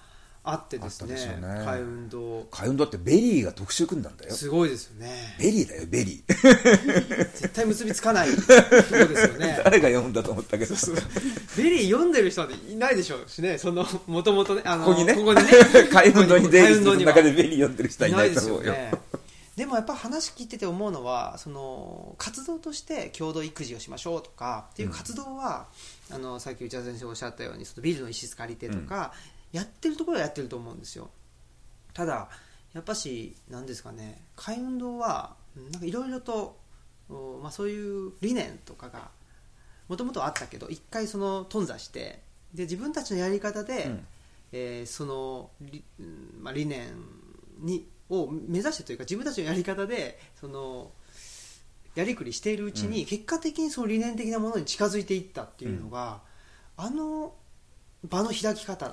[0.47, 1.17] あってですね
[1.65, 4.35] 海運動海運動ってベリーが特集組んだんだよ。
[4.35, 5.11] すごいですよね。
[5.39, 7.25] ベリーだよベリー。
[7.35, 8.29] 絶対結びつかない。
[8.29, 9.59] とこですよね。
[9.65, 10.75] 誰が読むんだと思ったけど。
[11.57, 13.57] ベリー読んでる人なんていないでしょうしね。
[13.57, 15.15] そのもともとねあのここにね。
[15.15, 15.51] ここにね。
[15.91, 17.13] 海運動に出入りする海運動には。
[17.15, 18.73] 中でベリー読んでる人はいいなと思うよ。
[18.75, 18.93] ね。
[19.57, 25.69] でもやっぱ話聞いてて思うのはその活動として共同育児をしましょうとかっていう活動は、
[26.11, 29.13] あのさっき内田先生おっしゃったようにそのビルの一室借りてとか、
[29.55, 31.09] やってるところはやってると思うんですよ。
[31.93, 32.29] ただ
[32.73, 36.59] やっぱし何ですかね海運動はうんなんかいろいろと、
[37.09, 39.11] おまあ、そういう理念とかが
[39.89, 42.21] もともとあったけど一回その頓挫して
[42.53, 44.07] で自分たちのやり方で、うん。
[44.57, 46.95] えーその理,うん、まあ、理念
[47.61, 50.93] にを目指してというか自分たちのやり方でその
[51.97, 53.07] やりくりしているうちに、うん。
[53.07, 56.21] 結果的にその理念的なものに近づいていったっていうのが、
[56.77, 57.35] あの
[58.09, 58.91] 場の開き方っ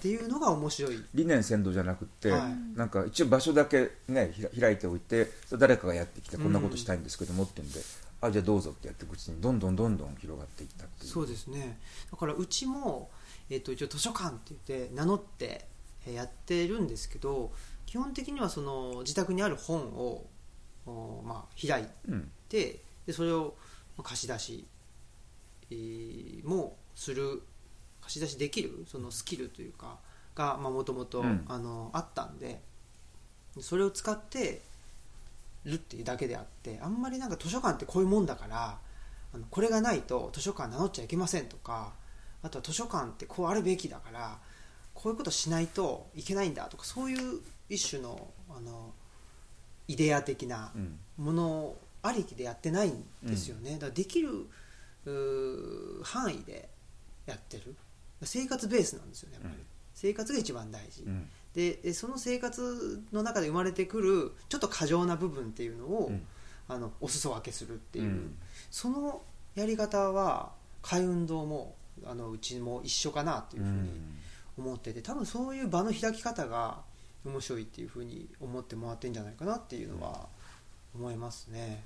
[0.00, 1.04] ていうのが面白い。
[1.14, 2.78] 理念先導じゃなくって、はい。
[2.78, 7.80] なんか一応場所だけね開いておいて誰かがやってきてこんなことしたいんですけどもってんで、
[8.20, 11.10] あじゃあどうぞってやっていくうちにどんどんどんどん広がっていったっていう。
[11.10, 11.78] そうですね。
[12.10, 13.10] だからうちも、
[13.50, 15.66] えっと一応図書館って言って名乗って
[16.06, 17.52] えーやってるんですけど
[17.86, 20.26] 基本的にはその自宅にある本を、
[20.86, 22.30] おまあ、開いうん。
[22.48, 23.56] てでそれを
[23.96, 24.64] まあ貸し出し、
[25.70, 27.42] えーもする
[28.12, 29.98] 貸し出しできるそのスキルというか
[30.34, 31.44] がもともとうん。
[31.92, 32.60] あったんで
[33.60, 34.62] それを使って
[35.64, 38.78] るっていうだけであってあんまりなんか図書館ってこういうもんだから
[39.34, 41.92] あのこれがないと図書館名乗っちゃいけませんとか
[42.42, 44.38] あとは図書館ってこうあるべきだから
[44.94, 48.92] こういうことしないといけないんだとかそういう一種のあの
[49.88, 50.98] イデア的なうん。
[51.18, 54.48] ものありきでやってないんですよね、だからできる
[56.02, 56.68] 範囲で
[57.26, 57.76] やってる
[58.26, 59.66] 生活ベースなんですよねやっぱり、うん。
[59.94, 61.28] 生活が一番大事、うん。
[61.54, 66.26] ででその生活の中で生まれてくるちょっと過剰な部分っていうのを、うん。
[66.68, 68.36] あのお裾分けするっていう、うん。
[68.70, 69.22] その
[69.54, 73.90] やり方は海運動もあのうちも一緒かなっていうふうに
[74.58, 76.80] 思ってて多分そういう場の開き方が
[77.24, 80.28] 面白いっていうふうに思ってもらってんじゃないかなっていうのは
[80.94, 81.84] 思いますね。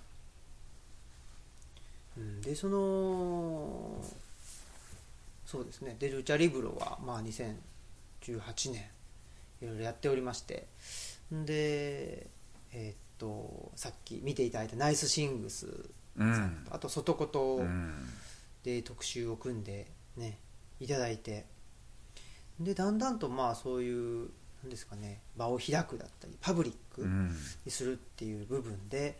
[2.16, 4.02] うん、でその
[5.46, 5.96] そうですね。
[5.98, 8.84] でルチャリブロは、まあ、2018年
[9.62, 10.66] いろいろやっておりまして。
[11.32, 12.26] で
[12.72, 15.66] えーっとさっき見ていただいたナイスシングス
[16.18, 16.66] うん。
[16.70, 17.94] あと外こと、うん。
[18.64, 20.38] で特集を組んでね
[20.80, 21.46] いただいて。
[22.58, 24.30] でだんだんとまあそういう
[24.62, 27.36] なんですかね場を開くだったりパブリックうん。
[27.64, 29.18] にするっていう部分で、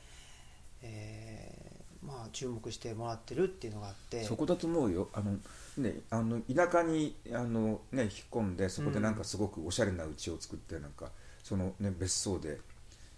[0.82, 4.22] えーまあ注目してもらってるっていうのがあって。
[4.24, 5.08] そこだと思うよ。
[5.12, 5.36] あの、
[5.76, 11.10] ね、あの田舎にあの、ね、引っ込んでそこでなんかすごくおしゃれな家を作ってなんか
[11.42, 12.58] その、ね、別荘で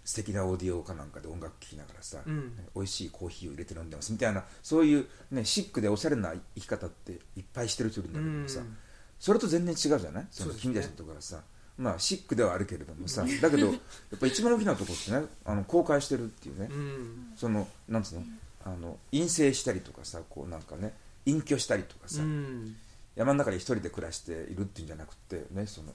[0.03, 2.55] 素敵なオーディオかなんかで音楽聴きながらさ、うん。
[2.57, 8.77] ね美味しいコーヒーを入れて飲んでますみたいなそういう、ね、シックでおしゃれな生き方っていっぱいしてる人いるんだけどさ、うん。
[9.19, 10.27] それと全然違うじゃない？
[10.31, 11.41] その君たちのところはさ、
[11.77, 13.73] まあシックではあるけれどもさだけどや
[14.15, 17.33] っぱ一番大きなところってねあの公開してるっていうね、うん。
[17.35, 18.23] そのなんつうの？
[18.65, 20.93] あの陰性したりとかさこうなんかね
[21.29, 22.75] 隠居したりとかさ、うん
[23.15, 25.91] 山の中で一人で暮らしているっていうんじゃなくてねその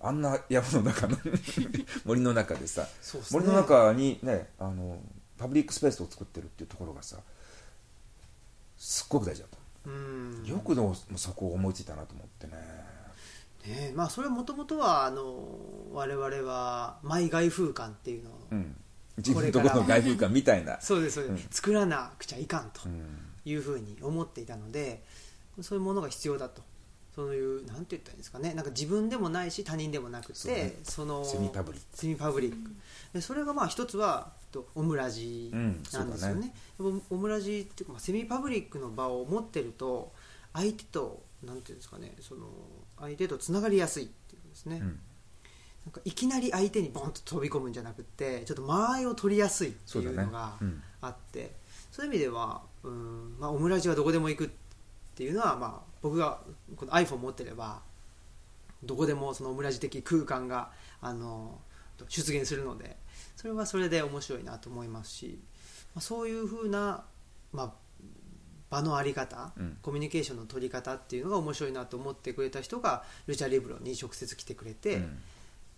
[0.00, 1.16] あんな山の中の
[2.04, 2.88] 森の中でさね。
[3.30, 5.00] 森の中にねあの
[5.36, 7.18] パブリックスペースを作ってるっていうところがさ
[8.76, 9.58] すっごく大事だと。
[9.86, 10.44] うん。
[10.44, 12.52] よくでもそこを思いついたなと思ってね。
[13.66, 15.58] ねまあそれはもともとはあの
[15.92, 18.76] 我々はマイ外風館っていうのを、うん。
[19.16, 20.78] 自分のところの外風館みたいな。
[20.82, 21.50] そうですそうです、うん。
[21.50, 22.82] 作らなくちゃいかんと。
[22.86, 25.02] うんいうふうに思っていたので
[25.60, 26.62] そういうものが必要だと。
[27.14, 28.54] そういうなんて言ったらいいんですかね。
[28.54, 31.86] なんか自分でもないし他人でもなくてそのセミパブリック。
[31.92, 32.70] セミパブリック。
[33.12, 40.12] でそれがまあ一つはとオムラジうんなんですよね,、オムラジっていうか、まあ、セミパブリックの場を持ってると
[40.52, 42.46] 相手となんていうんですかねその
[42.98, 44.82] 相手とつながりやすいっていうことですね、うん。
[44.82, 50.82] なんかいきなり相手にボンと飛び込むんじゃなくてちょっと間合いを取りやすいっていうのがうん。
[51.00, 51.54] あって
[51.98, 54.48] そういう意味ではうん、まあ、オムラジはどこでも行くっ
[55.16, 56.38] ていうのは、まあ、僕が
[56.76, 57.80] この iPhone 持ってれば
[58.84, 61.58] どこでもそのオムラジ的空間があの
[62.08, 62.96] 出現するので
[63.34, 65.40] それはそれで面白いなと思いますし、
[65.92, 67.02] まあ、そういうふうな、
[67.52, 67.72] まあ、
[68.70, 69.78] 場のあり方、うん。
[69.82, 75.18] コミュニケーションの取り方っていうのが面白いなと思ってくれた人がルチャリブロに直接来てくれて、うん。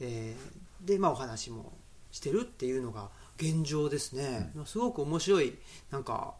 [0.01, 1.73] えーで、まあ、お話も
[2.11, 5.57] してるっていうのが現状ですね、すごく面白い
[5.91, 6.35] なんか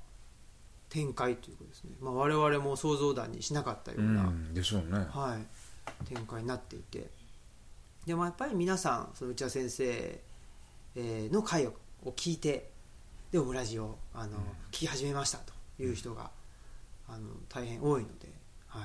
[0.91, 5.07] 展開というかですね、まあ、我々も想像だにしなかったよううな、んでしょうね。
[5.11, 7.09] はい、展開になっていて。
[8.07, 10.21] でもやっぱり皆さんその内田先生、
[10.97, 11.75] えーの回を
[12.17, 12.71] 聞いて
[13.31, 14.39] でオムラジをあの、
[14.73, 16.31] 聞き始めましたという人が
[17.09, 18.29] あの大変多いので、
[18.67, 18.83] はい、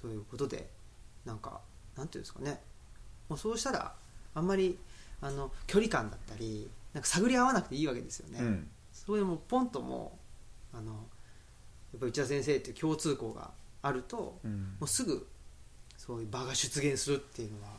[0.00, 0.68] そういうことで
[1.24, 1.60] なんか
[1.96, 2.60] なんていうんですかね。
[3.28, 3.94] もうそうしたら
[4.34, 4.78] あんまり
[5.20, 8.68] あの距離感だったりなんか探り合わなくていいわけですよね、うん。
[8.92, 10.18] それでもうポンとも
[10.74, 10.96] うあのや
[11.96, 14.76] っぱ内田先生っていう共通項があると、うん。
[14.80, 15.24] もうすぐ
[15.96, 17.76] そういう場が出現するっていうのはやっ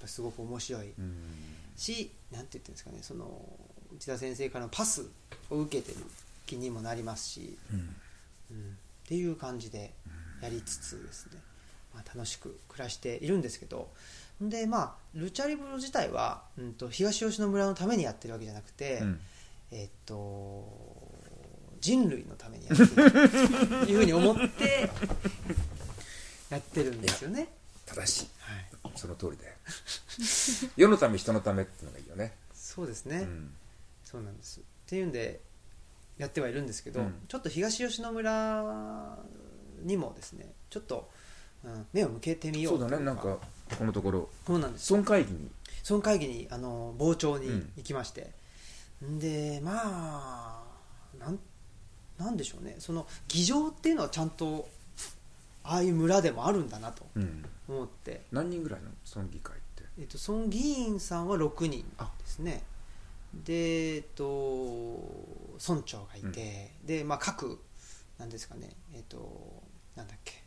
[0.00, 0.92] ぱりすごく面白い。
[0.98, 1.14] うん。
[1.76, 3.40] しなんて言ってるんですかねその
[3.96, 5.08] 内田先生からのパス
[5.48, 6.04] を受けてる
[6.44, 7.78] 気にもなりますし、うん。
[7.78, 7.88] うん、っ
[9.06, 9.94] ていう感じで
[10.42, 11.40] やりつつですね、
[11.94, 13.90] まあ、楽しく暮らしているんですけど
[14.40, 19.20] でまあルチャリブロ自体は、うん、と東吉野村のためにやってるわけじゃなくて、うん。
[19.70, 20.64] えっと
[21.80, 24.90] 人類のためにやってるというふうに思って
[26.50, 27.48] やってるんですよね。
[27.86, 28.28] 正しい。
[28.82, 29.54] はい、その通りだよ。
[30.76, 32.32] 世のため人のためっていうのがいいよね。
[32.54, 33.50] そうですね、うん。
[34.04, 34.60] そうなんです。
[34.60, 35.40] っていうんで
[36.16, 37.14] やってはいるんですけど、うん。
[37.28, 39.18] ちょっと東吉野村
[39.82, 41.10] にもですねちょっと、
[41.64, 43.38] うん目を向けてみよそううというだねなんか
[43.78, 44.28] このところ。
[44.46, 44.92] そうなんです。
[44.92, 45.50] 村会議に。
[45.82, 47.72] その会議にあの傍聴にうん。
[47.76, 48.30] 行きまして、
[49.04, 50.62] ん、でまあ
[51.18, 51.38] なん
[52.18, 52.76] なんでしょうね。
[52.78, 54.68] その議場っていうのはちゃんと
[55.64, 57.44] ああいう村でもあるんだなとうん。
[57.68, 59.84] 思って、何人ぐらいの村議会って？
[59.98, 61.84] えっと、その議員さんは6人
[62.18, 62.62] ですね。
[63.34, 64.24] で、えっと、
[65.68, 67.60] 村長がいて、で、まあ、各
[68.18, 68.70] なんですかね。
[68.94, 69.62] えっと
[69.96, 70.42] なんだっけ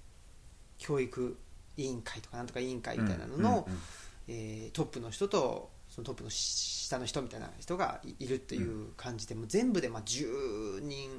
[0.82, 1.38] 教育
[1.78, 3.80] 委員会とかなんとか委員会みたいなのの、うんうん
[4.28, 11.10] えートップの人とそのトップの下の人みたいな人がいいるという感じで、もう全部でまあ10人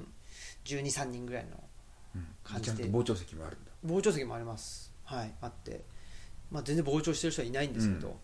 [0.64, 1.51] 1 2 3人ぐらいの
[2.14, 2.27] うん。
[2.42, 2.77] 感じで。
[2.79, 3.70] ちゃんと傍聴席もあるんだ。
[3.87, 4.92] 傍聴席もあります。
[5.05, 5.85] はいあって、
[6.51, 8.14] まあ、全然傍聴してる人はいないんですけど、うん。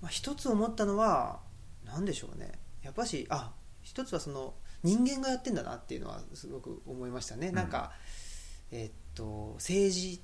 [0.00, 1.40] まあ、一つ思ったのは
[1.84, 2.52] 何でしょうね。
[2.82, 7.68] やっぱしあ一つはその人間がやってんだなっていうのはすごく思いましたね、うんなん。
[7.68, 7.92] か
[8.72, 10.20] えーっと政治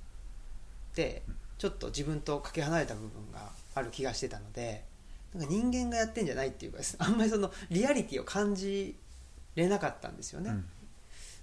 [0.92, 1.22] って
[1.58, 4.84] ちょっと自分とかけ離れた部分がある気がしてたので
[5.34, 8.94] なんか人間がやってんじゃないっていうかですねあんまりそのリアリティを感じ
[9.56, 10.64] れなかったんですよね、うん。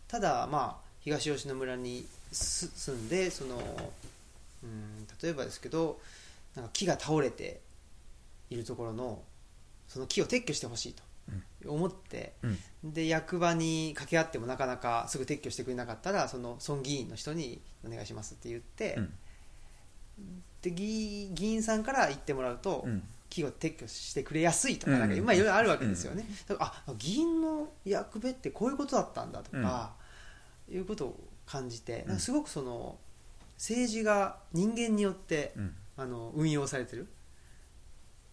[0.08, 3.58] ただまあ東吉野村にす住んでその
[4.64, 6.00] うん例えばですけど
[6.56, 7.60] なんか木が倒れて
[8.50, 9.22] いるところの
[9.88, 11.04] その木を撤去してほしいと
[11.66, 12.48] 思って、う
[12.88, 12.94] ん。
[12.94, 19.14] で役場に掛け合ってもなかなかすぐ撤去してくれなかったらその村議員の人にお願いしますって言って、うん。
[20.62, 23.04] で議議員さんから言ってもらうと、うん。
[23.30, 25.10] 木を撤去してくれやすいとかうんなん。
[25.10, 29.94] か、まあいろいろあるわけですよね、だからあ議員の役目ってこういうことだったんだとか、
[30.70, 32.98] いうことを感じて、すごくその
[33.56, 35.76] 政治が人間によって、うん。
[35.98, 37.08] あの運用されてる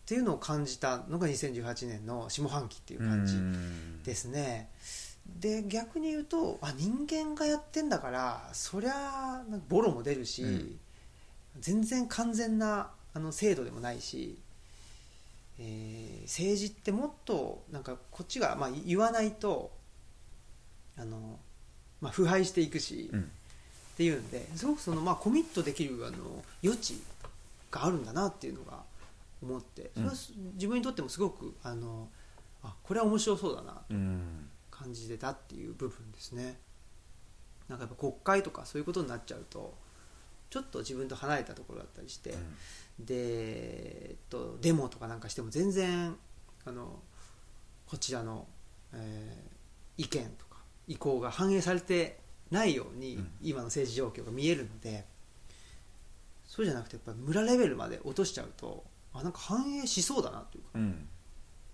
[0.09, 4.03] っていうのを感じたのが2018年の下半期っていう感じうん。
[4.05, 4.71] ですね。
[5.39, 10.81] で逆に言うとあ人間がやってんだからそりゃボロも出るし、うん。
[11.61, 14.39] 全然完全なあの制度でもないし、
[15.59, 19.71] えー政治ってもっとなんかこっちが、まあ、言わないと
[20.97, 21.39] あの、
[22.01, 23.21] まあ、腐敗していくし、うん。
[23.21, 23.25] っ
[23.99, 26.17] ていうんですごくその、まあ、コミットできるあの
[26.65, 27.03] 余地
[27.71, 28.88] があるんだなっていうのが
[29.43, 32.09] 思ってそれはす自分にとってもすごくあの
[32.63, 34.49] あこれは面白そうだなとうん。
[34.71, 36.57] 感じてたっていう部分ですね。
[37.69, 39.77] なんかやっぱ国会とかそういうことになっちゃうと
[40.51, 42.31] ちょっと自分と離れたところだったりして、
[42.99, 46.17] で、えっと、デモとかなんかしても全然
[46.65, 47.01] あの
[47.87, 48.47] こちらの、
[48.93, 49.59] えー
[50.01, 52.21] 意見とか意向が反映されて
[52.53, 53.31] ないように、うん。
[53.43, 55.05] 今の政治状況が見えるので
[56.47, 60.71] そうじゃなくてやっぱ村レベルまで落としちゃうとあなんか反映しそうだなというか。
[60.75, 61.09] うん。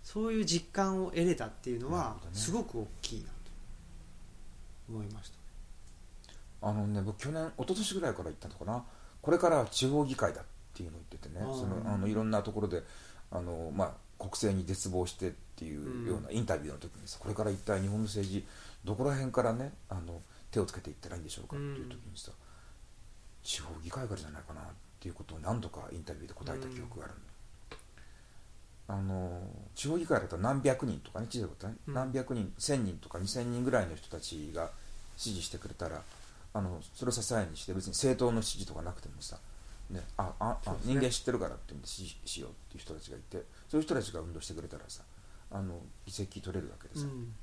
[0.03, 3.33] そういう実感を得れたっていうのはすごく大きいなと
[4.91, 6.69] 思いました。
[6.69, 8.85] あのね僕去年一昨年ぐらいから言ったのかな。
[9.23, 10.45] これからは地方議会だっ
[10.75, 11.41] ていうのを言っててね。
[11.41, 12.83] そのあのいろんなところで
[13.31, 18.45] あの、まあ、国政に絶望してっていうようなインタビューの時にさこれから一体日本の政治
[18.85, 20.21] どこら辺からねあの
[20.51, 22.31] 手をつけていったらいいんでしょうかっていう時にさ、
[23.43, 24.73] 地方議会からじゃないかなって
[25.09, 27.23] いうことを何度かインタビューで答えた記憶があるんだ、
[28.87, 29.41] あの
[29.75, 31.95] 地方議会だと何百人とかね小さいことね、うん。
[31.95, 34.71] 何百人1000人とか2000人ぐらいの人たちが
[35.17, 36.03] 支持してくれたら
[36.53, 39.39] あのそれを支えにして別に政党の支持とかなくてもさ、
[39.91, 45.03] ね、あああ、人間知ってるからって支持しようっていう人たちがいてそういう人たちが運動してくれたらさ
[45.51, 47.35] あの議席取れるわけでさ、うん。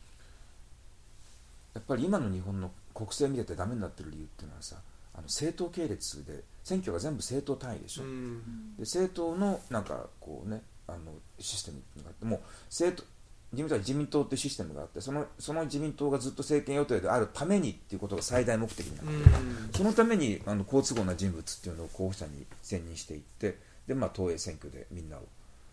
[1.74, 4.76] やっぱり今の日本の国政見ててダメになってる理由っていうのはさ
[5.14, 8.76] あの政党系列で選挙が全部政党単位でしょ、うん。
[8.78, 11.00] で政党のなんかこうねあの
[11.40, 13.08] システムがあってもう政党
[13.52, 19.70] 自民党は自民党っていうシステムがあってそのその自民党がずっと政権予定であるためにっていうことが最大目的になってる、うん。
[19.74, 25.22] そのためにあの好都合な人物っていうのを候補者に選任していってで、まあ、党営選挙でみんなを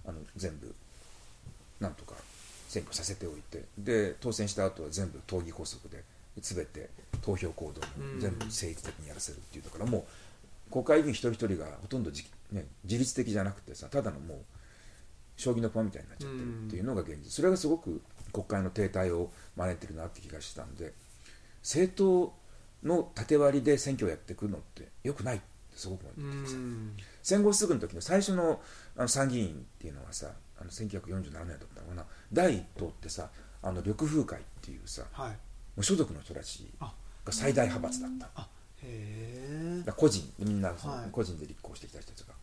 [0.07, 0.75] あの全部
[1.79, 2.15] なんとか
[2.69, 6.03] 選挙させておいてで当選した後は全部党議拘束で
[6.41, 6.91] 全て
[7.23, 7.81] 投票行動
[8.19, 10.05] 全部政治的にやらせるっていうだからもう
[10.71, 14.39] 国会議員一人一人がほとんどじ、ね、自律的じゃなくてさただのもう
[15.37, 17.31] 将棋の駒みたいになっちゃってるっていうのが現実。
[17.31, 20.93] それがすごく国会の停滞を招いてるなって気がしたんで
[21.63, 22.35] 政党
[22.87, 25.45] の縦割りで選挙をやっていくのってよくないって
[25.77, 26.57] すごく思うっててさ。
[26.57, 26.97] ん。
[27.23, 28.61] 戦後すぐの時の最初の
[28.97, 32.05] あの参議院っていうのはさあの1947年だったのかな。
[32.33, 33.31] 第一党ってさ
[33.63, 35.37] あの緑風会っていうさはい
[35.79, 36.93] 無所属の人たちあ。
[37.25, 38.29] が最大派閥だった。
[38.35, 38.49] あ
[38.83, 41.09] へえだ個人みんなそのはい。
[41.13, 42.35] 個人で立候補してきた人たちが、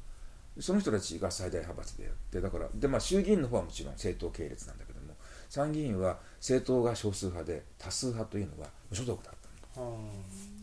[0.60, 5.13] その人たちが最大派閥でやってだからで、まあ、衆議院の方はもちろん政党系列なんだけども
[5.50, 9.34] 参議院は政党が少数派で多数派というのは無所属だっ
[9.74, 9.86] たの。
[9.86, 10.00] は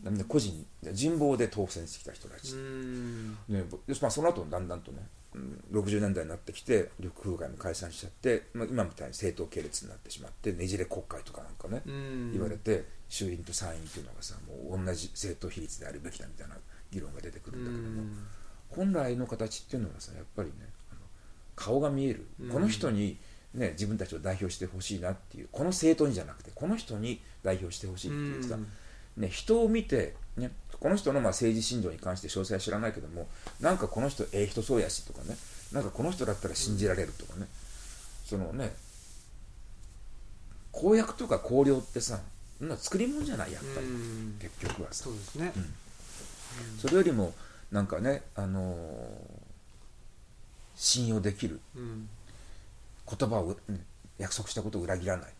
[0.03, 3.37] なので個人人望で当選してきた人たあち、うん。
[3.47, 5.22] ねぼまあ、その後だんだんとね、うん
[5.71, 12.31] 60年代になってきて緑風会も解散しちゃって、まあ、今みたいに政党系列になってしまってねじれ国会とかなんかね、うん。
[12.31, 16.55] 言われて衆院と参院というのがさもう同じ政党比率であるべきだみたいな
[16.91, 18.27] 議論が出てくうるんだけども、ん。
[18.69, 20.53] 本来の形っていうのはさやっぱりね
[20.91, 21.01] あの
[21.55, 22.49] 顔が見える、うん。
[22.49, 23.17] この人に、
[23.53, 28.67] ね、自分たちを代表してほしいなっていうこの政党にじゃなくてこの人に代表してほしいっていうさ、うん。
[29.17, 30.51] ね、人を見て、ね、
[30.83, 33.27] この人のまあ政治信条に関して詳細は知らないけども
[33.61, 35.37] なんかこの人ええ人そうやしとかね
[35.71, 37.47] なんかこの人だったら信じられるとかね、
[38.25, 38.75] そのね
[40.73, 42.19] 公約とか綱領ってさ
[42.59, 44.37] な作り物じゃないやっぱり、うん。
[44.39, 45.05] 結局はさ。
[45.05, 45.53] そうですね。
[45.55, 46.77] うん。
[46.79, 47.33] それよりも
[47.71, 48.75] なんかね、あのー
[50.75, 52.09] 信用できるうん。
[53.07, 53.85] 言葉を、うん
[54.19, 55.33] 約束したことを裏切らない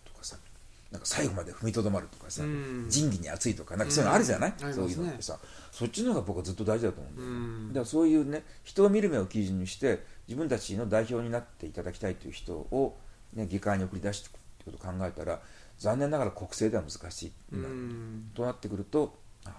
[0.93, 2.85] なんか最後まで踏みとどまるとかさ、うん。
[2.87, 5.39] 仁義に熱いとかなんかそういうのあるじゃない、うんそういうのってさ。
[5.71, 7.67] そっちの方が僕はずっと大事だと思うんだよね、うん。
[7.69, 12.95] だからそういうね人を見る目を基準にして自分たちの代表になっていただきたいという人を、
[13.33, 15.39] ね、議会に送り出していくってことを考えたら
[15.79, 18.29] 残念ながら国政では難しい、うん。
[18.35, 19.53] となってくるとああ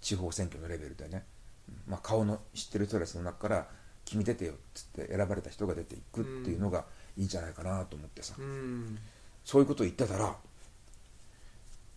[0.00, 1.24] 地方選挙のレベルでね、
[1.68, 3.66] うんまあ、顔の知ってる人たちの中から
[4.06, 6.84] 「君出てよ」っつって選ばれた人が出ていくっていうのが
[7.16, 8.96] いいんじゃないかなと思ってさ、うん。
[9.44, 10.36] そういうことを言ってたら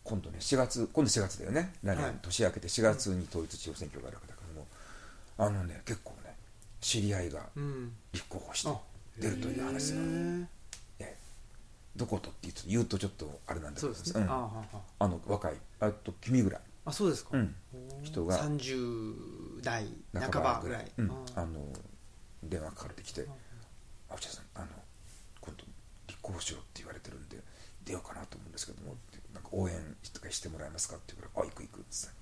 [0.04, 1.74] 今度ね4月今度4月だよね。
[1.84, 4.68] 来年、はい年明けて4月に統一地方選挙があるわけだけども
[5.38, 6.36] あのね結構ね
[6.80, 7.92] 知り合いがうん。
[8.14, 8.76] 立候補してあ
[9.20, 10.48] 出るという話が、へえ
[11.00, 11.18] ええ。
[11.96, 13.94] どことって言うと言うとちょっとあれなんだけど
[15.00, 16.62] あの若いあと君ぐらい。
[16.84, 17.56] あそうですか、うん。
[18.04, 18.40] 人が。
[18.40, 20.92] 30代半半ばぐらい。
[20.98, 21.60] うん、ああの
[22.44, 23.28] 電話かかってきて
[24.10, 24.68] 「あ内田さんあの
[25.42, 25.64] 今度
[26.08, 27.38] 立候補しろって言われてるんで
[27.86, 28.96] 出ようかなと思うんですけども
[29.52, 29.76] 応援
[30.14, 32.16] とかしてもらえますか?」って言うから「あ行く行く」っつって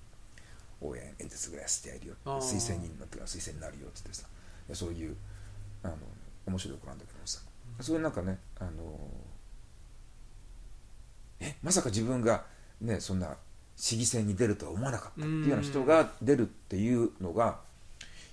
[0.80, 4.26] 応援演説ぐらいしてやるよ推薦人になってから推薦になるよっつってさ
[4.72, 5.16] そういう
[5.82, 5.96] あの
[6.46, 7.40] 面白い子なんだけどさ、
[7.80, 8.98] そういうなんかねあの
[11.40, 12.44] えまさか自分が
[12.80, 13.36] ねそんな
[13.76, 17.60] 市議選に出るとは思わなかったっていうような人が出るっていうのが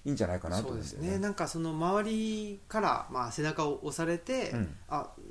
[0.06, 1.02] いいんじゃないかなと思うんだよね。
[1.02, 1.20] ですね。
[1.20, 4.76] なんかその周りから、まあ、背中を押されて、うん。
[4.90, 5.22] あう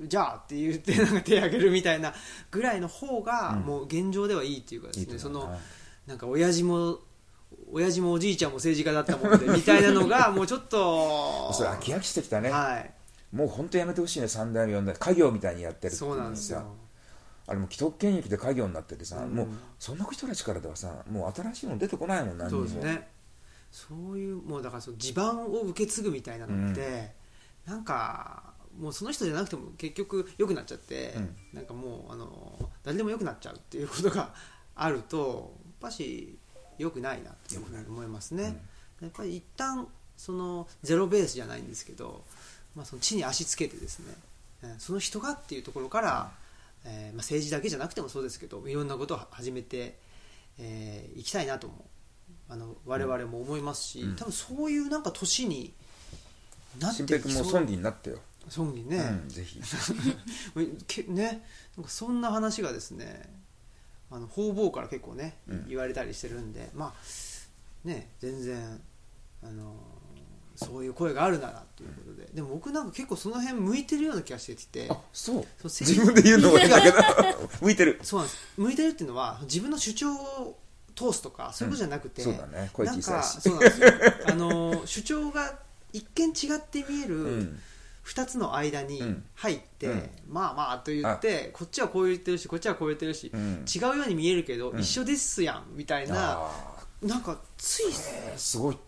[0.00, 2.14] じゃあって言ってなんか手を挙げるみたいな
[2.50, 3.60] ぐらいの方が、うん。
[3.60, 5.58] もう現状ではいいっていうかですいいねそのな
[6.06, 6.98] なんか親父も
[7.72, 12.94] 親父もおじいちゃんも政治家だったもんでみたいなのが もうちょっとそれ飽き飽きしてきたね、はい。
[13.34, 16.58] もう本当やめてほしいね三代目四代目家業みたいにやってるそうなんですよ。
[16.58, 16.66] さ
[17.48, 19.34] あれも既得権益で家業になっててさ、うん。
[19.34, 23.08] もうそんな人たちからではさもう新しいの出てこないもん何そうですね。
[23.70, 27.14] そういうもうだからその地盤を受け継ぐみたいなのって、
[27.66, 31.36] なんかもうその人じゃなくても結局良くなっちゃって、うん。
[31.52, 34.32] なんかもうあの誰でも良くなっちゃうっていうことが
[34.74, 36.38] あるとやっぱし
[36.78, 37.58] 良くないなって
[37.88, 38.56] 思いますね、
[39.02, 42.24] やっぱり一旦そのゼロベースじゃないんですけど、
[42.76, 44.14] まあ、その地に足つけてですね
[44.62, 46.30] うんその人がっていうところから、
[46.84, 49.80] えーまあ、政治だけじゃなくてもそうですけどいろんなことを始めてい、
[50.60, 51.84] えーいきたいなとも
[52.48, 54.16] あの我々も思いますし、うん。
[54.16, 55.74] 多分そういうなんか年に
[56.80, 58.18] なって新平君も村議になってよ、
[58.54, 59.60] 村議ね、うん、ぜひ。
[60.86, 61.44] けね。
[61.76, 63.22] なんかそんな話がですね
[64.10, 65.68] あの方々から結構ね、うん。
[65.68, 68.80] 言われたりしてるんでまあね全然
[69.42, 69.74] あの
[70.56, 74.88] そういう声があるならということで、でも僕なんか結構その辺向いてるような気がしてきて。
[74.90, 75.46] あそう。
[75.62, 76.96] 自分で言うのもいいんだけど。
[77.62, 78.00] 向いてる。
[78.02, 78.38] そうなんです。
[78.56, 80.58] 向いてるっていうのは自分の主張を
[80.96, 82.70] 通すとかそういうことじゃなくて、うんそうだね。
[82.72, 83.04] 声小さいし。
[83.04, 83.88] なんかそうなんですよ。
[84.26, 85.58] あの主張が
[85.92, 87.60] 一見違って見える、うん
[88.08, 89.24] 2つの間にうん。
[89.34, 90.10] 入って、うん。
[90.28, 93.64] まあまあと言ってこっちはこう言ってるしこっちはこう言ってるし、うん。
[93.66, 94.80] 違うように見えるけど、うん。
[94.80, 98.78] 一緒ですやんみたいな、あなんかついーすごい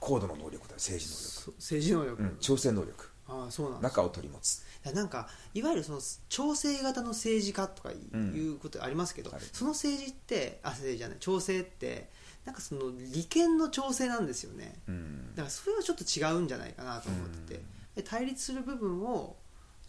[0.00, 3.10] 高度の能力だよ政治そ政治能力、調整能力。
[3.26, 4.62] ああそうなん中を取り持つ。
[4.92, 12.10] なんかいわゆるその調整型の政治家とかいうことありますけど、その政治ってあ政治じゃない調整って
[12.44, 14.78] なんかその利権の調整なんですよね。
[14.86, 15.30] うん。
[15.34, 17.62] だからそれはちょっと違うんじゃないかなと思ってて、で
[18.02, 19.36] 対立する部分を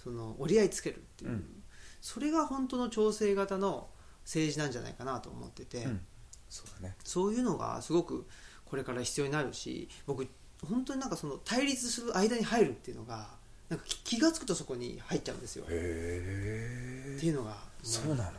[0.03, 1.63] その折り合いつけるっていう、うん。
[2.01, 3.89] それが本当の調整型の
[4.23, 6.01] 政治なんじゃないかなと思ってて、うん。
[6.49, 6.95] そうだね。
[7.03, 8.27] そういうのがすごく
[8.65, 10.27] これから必要になるし僕
[10.63, 13.27] 本当になんかその対立する間に入るっていうのが
[13.69, 15.65] なんか気気が付くとそこに入っちゃうんですよ。
[15.69, 18.31] へえっていうのがそうなの。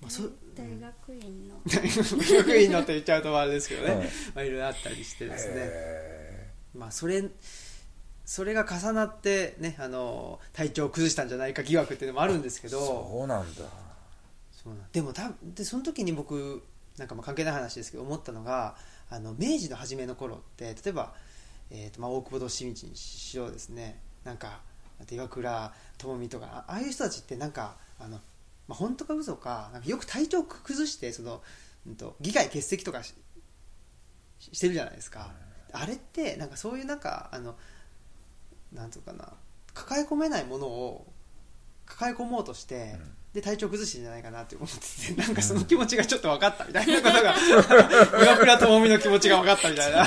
[0.00, 0.22] まあ、そ
[0.54, 1.60] 大学院の。
[1.66, 4.00] 大学院のって言っちゃうとあれですけどね、う ん
[4.34, 7.24] まあ、いろいろあったりしてですね、へまあ、それ
[8.28, 12.78] それが重なって、ね、あの体調を崩したんじゃないか疑惑っていうのもあるんですけーど。
[12.78, 13.62] そうなんだ。
[14.92, 16.62] でもたでその時に僕
[16.98, 18.76] なんかまあ関係ない話ですけど思ったのが
[19.08, 21.14] あの明治の初めの頃って例えば、
[21.70, 23.98] えーとまあ、大久保利通にしろですね。
[24.24, 24.60] なんか
[25.10, 28.20] 岩倉智美とかあああいう人たちってなんかあの、ま
[28.70, 31.40] あ、本当か嘘かなんかよく体調崩してその、
[31.86, 33.14] うん、と議会欠席とかし
[34.38, 35.30] してるじゃないですか、
[35.72, 37.56] あれってなんかそういうなんかあの
[38.72, 39.32] なんとかな
[39.74, 41.12] 抱え込めないものを
[41.86, 43.14] 抱え込もうとして、うん。
[43.34, 47.34] で体調崩してんじゃないかなって思っててなんかその気持ちがちょっと分かったみたいなことが
[48.24, 50.04] 岩倉智美の気持ちが分かったみたいな。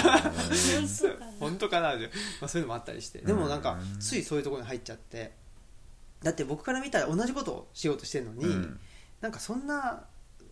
[1.39, 2.07] 本当かなで、
[2.41, 3.19] まあ、そういうのもあったりして。
[3.19, 5.33] でもなんかついそういうところに入っちゃって。
[6.23, 8.79] だって僕から見たら同じことをしようとしてるのに、うん。
[9.21, 10.05] なんかそんな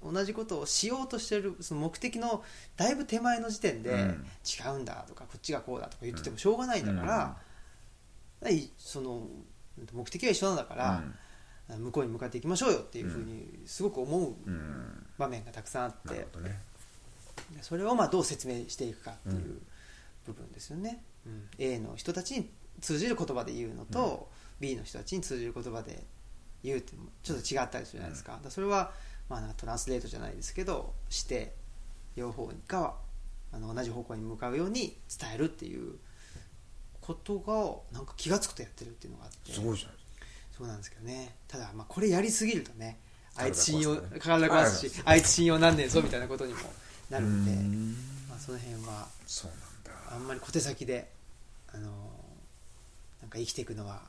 [0.04, 2.44] 同じことをしようとしてるその目的の
[2.78, 4.26] だいぶ手前の時点で、うん。
[4.46, 7.49] 違うんだとかこっちがこうだとか言っててもしょうがないんだから、はい
[8.78, 9.28] その
[9.94, 14.54] 目的は一緒なんだから、向こうに向かっていきましょうよっていうふうにすごく思ううん。
[14.54, 16.60] うん場面がたくさんあって、なるほどね。
[17.54, 19.62] でそれをまあどう説明していくかっていううん。
[20.26, 21.50] 部分ですよね、うん。
[21.58, 24.30] A の人たちに通じる言葉で言うのと、
[24.60, 26.04] B の人たちに通じる言葉で
[26.64, 28.92] 言うってちょっと違ったりするじゃないですか,、それは
[29.30, 31.56] まあなんかトランスレートじゃないですけどして
[32.16, 32.96] 両方が
[33.52, 35.96] あの同じ方向に向かうように伝えるっていう
[37.10, 39.52] ことがなんか気が付くとやってるっていうのがあって。
[39.52, 39.98] すごいじゃない
[40.56, 41.36] そうなんですけどね。
[41.48, 43.00] ただまあこれやりすぎるとね
[43.36, 46.60] あいつ信用体壊すしあいつ信用なんねえぞみたいなことにも
[47.10, 47.96] なるんで、うん。
[48.30, 49.60] まあ、その辺はそうなん
[50.08, 50.16] だ。
[50.16, 51.10] あんまり小手先で、
[51.74, 51.90] あのー
[53.22, 54.02] なんか生きていくのは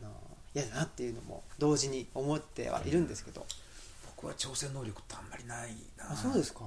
[0.00, 0.12] あのー
[0.60, 3.46] 嫌だなっていうのも同時に思ってはいるんですけど、
[4.16, 6.12] 僕は挑戦能力ってあんまりないな。
[6.12, 6.60] あそうですか、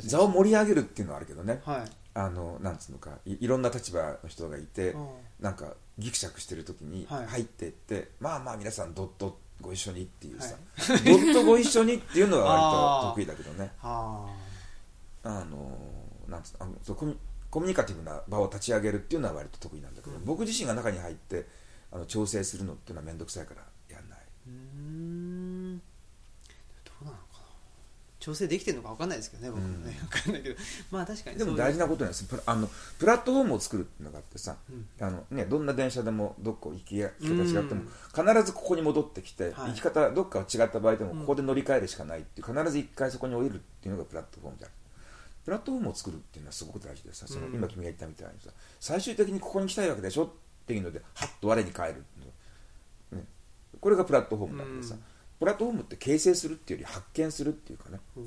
[0.00, 1.60] 座を盛り上げるっていうのはあるけどね。
[1.64, 1.84] はい。
[2.14, 5.06] あのなんつうのかいいろんな立場の人がいてうん。
[5.40, 7.26] なんかギクシャクしてる時にはい。
[7.26, 11.04] 入っていって、まあまあ皆さんドットご一緒にっていうさ、はい。
[11.04, 13.70] ドットご一緒にっていうのは割と得意だけどね。
[13.82, 14.26] あ。
[15.24, 15.78] あの
[16.28, 17.16] なんつうのあのそうコミ
[17.50, 20.24] コミュニカティブな場を立ち上げるっていうのは割と得意なんだけど、うん。
[20.24, 21.46] 僕自身が中に入って
[21.92, 23.62] あの調整するのっていうのは面倒くさいから
[23.94, 24.18] やんない。
[24.48, 25.35] ーうーん
[28.26, 30.08] 調整できてるのか分かんないですけどね僕もね、うん。
[30.08, 30.56] 分かんないけど。
[30.90, 31.38] まあ確かに。
[31.38, 32.68] でも大事なことなんですプラあの
[32.98, 34.88] プラットフォームを作るっていうのがあってさ、うん。
[35.00, 38.34] あのね、どんな電車でもどこ行きや行き方違ってもうん。
[38.34, 39.70] 必ずここに戻ってきて、はい。
[39.70, 41.20] 行き方どっか違った場合でもうん。
[41.20, 44.74] ここで乗り換えるしかないっていう必ず一回そこに降りるっていうのがプラットフォームである
[45.44, 47.54] プラットフォームを作るっていうのはすごく大事でさそのうん。
[47.54, 48.50] 今君が言ったみたいにさ
[48.80, 50.28] 最終的にここに来たいわけでしょっ
[50.66, 52.04] ていうのではっと我に返る、
[53.12, 53.24] ね、
[53.80, 55.02] これがプラットフォームだけどさ、うん
[55.38, 57.98] プラットフォームって形成するっていうより発見するっていうかね。
[58.16, 58.24] うん。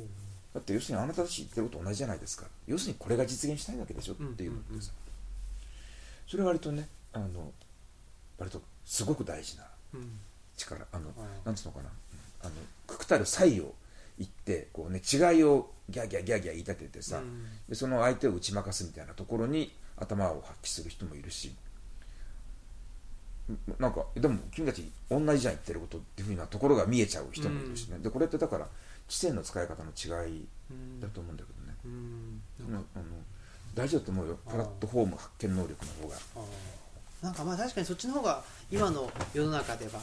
[0.53, 2.45] だって要するにあなたたち言ってること同じじゃないですか。
[2.67, 4.13] 要するにこれが実現したいわけでしょ。
[4.13, 4.91] っていうのってさ、
[6.27, 7.51] それは割とねあの
[8.37, 10.19] 割とすごく大事なうん。
[10.57, 11.15] 力あの、はい。
[11.45, 11.91] なんつうのかな、うん
[12.41, 12.51] あの
[12.87, 13.73] くくたる際を
[14.17, 17.45] 言ってこう、ね、違いをギャーギャーギャーギャー言い立ててさ、うん。
[17.67, 21.57] でその相手を打ち負かすみたいなところに頭を発揮する人もいるしん
[23.79, 28.67] なんかでも君たち同じじゃん言ってることっていうふうなところが見えちゃう人もいるしね、でこれってだから
[29.07, 32.41] 知性の使い方の違いうんだと思うんだけどね、うん。
[32.59, 32.75] うん。
[32.75, 33.03] あの
[33.73, 34.37] 大事だと思うよ。
[34.47, 36.15] プラットフォーム発見能力の方が。
[37.23, 39.99] なんかまあ確かにそっちの方が今の世の中では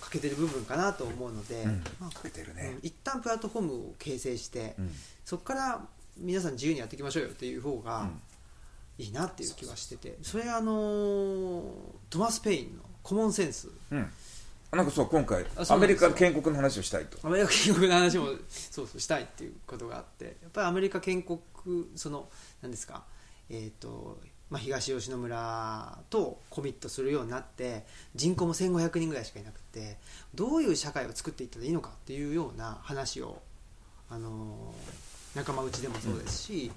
[0.00, 1.84] 欠けてる部分かなと思うので、うん。
[2.00, 2.72] まあ欠けてるね。
[2.74, 4.90] うん、一旦プラットフォームを形成して、うん。
[5.24, 5.80] そこから
[6.16, 8.20] 皆さん自由にやっていきましょうよっていう方がうん
[8.98, 10.18] いいなっていう気はしてて。
[10.22, 11.64] それあのー
[12.10, 13.68] トマス・ペインのコモンセンス。
[13.90, 14.10] うん。
[14.72, 17.18] なんかそう今回アメリカ建国の話をしたいと。
[17.26, 20.24] アメリカ建国の話もそうそうしたいっていうことがあって。
[20.24, 21.40] やっぱりアメリカ建国
[21.94, 22.28] その
[22.62, 23.04] 何ですか。
[23.48, 24.18] えっ、と
[24.48, 27.84] まあ、東吉野村とコミットするようになって
[28.14, 29.96] 人口も1500人ぐらいしかいなくて
[30.36, 33.42] どういう社会を作っていったらいいのかっていうような話を、
[34.08, 36.72] あのー仲間内でもそうですし、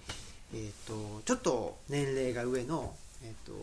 [0.54, 3.54] えー、とちょっと年齢が上の、えー、と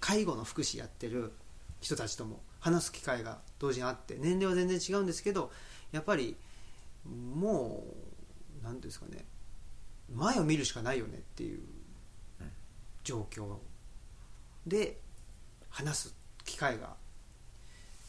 [0.00, 1.32] 介護の福祉やってる
[1.80, 5.50] 人たちとも話す機会が同時にあって年齢は全然違うんですけど
[5.92, 6.36] やっぱり
[7.06, 7.84] も
[8.62, 9.24] う何ですかね
[10.14, 11.60] 前を見るしかないよねっていう
[13.04, 13.56] 状況
[14.66, 14.98] で
[15.70, 16.14] 話す
[16.44, 16.94] 機会が、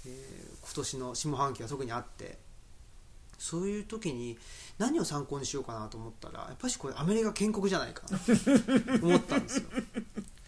[0.05, 2.37] えー今年の下半期は特にあって
[3.41, 4.37] そういう時に
[4.77, 9.65] 何を参考にしようかなと思ったらやっぱりこれアメリカ建国じゃないかなと 思ったんですよ。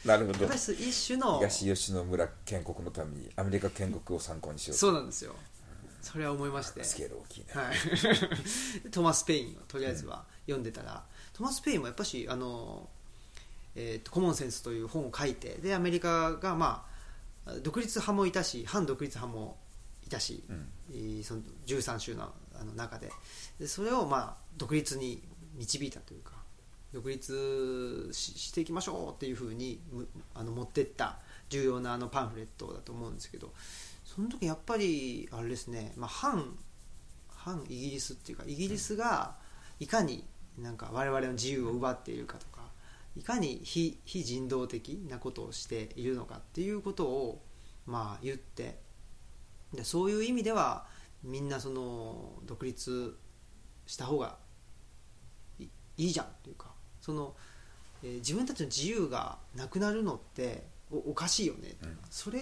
[0.05, 0.39] なるほど。
[0.41, 4.79] やっぱり一種の東吉野村建国のためにアメリカ建国を参考にしようと。
[4.79, 5.35] そうなんですよ。
[6.03, 6.83] それは思いまして。
[6.83, 7.75] スケール大きいね、はい、
[8.91, 12.89] トマス・ペインをとりあえずは読んでたら、トマス・ペインもやっぱしあの、
[13.73, 16.85] えーと「コモンセンス」という本を書いてでアメリカが、ま
[17.47, 19.57] あ、独立派もいたし反独立派も
[20.05, 20.69] いたし、うん。
[20.91, 22.31] えーその13州の
[22.63, 23.11] あの中で。
[23.59, 25.21] でそれを、まあ、独立に
[25.55, 26.31] 導いたというか
[26.93, 29.79] 独立ししていきましょうっていうふうに
[30.33, 31.17] あの持ってった
[31.49, 33.51] 重要なあのパンフレットだと思うんですけど
[34.05, 36.55] その時やっぱりあれですね、まあ、反
[37.29, 39.35] 反イギリスっていうかイギリスが
[39.79, 40.23] いかに
[40.59, 42.61] なんか我々の自由を奪っているかとか
[43.17, 47.41] いかに非非人道的なことをしているのかっていうことを
[47.85, 48.77] まあ言って
[49.73, 50.85] でそういう意味では
[51.23, 53.17] みんなその独立
[53.85, 54.37] した方が
[55.59, 55.65] い
[55.97, 56.67] いいじゃんっていうか
[57.01, 57.33] その、
[58.03, 61.75] えー自分たちの自由がなくなるのっておおかしいよね。
[61.81, 61.97] うん。
[62.09, 62.39] それ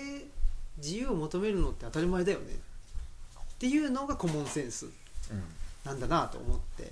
[0.78, 2.46] 自由を求めるのって当たり前だよね。
[2.56, 4.88] っていうのがコモンセンスう
[5.34, 5.44] ん。
[5.86, 6.92] なんだなと思って。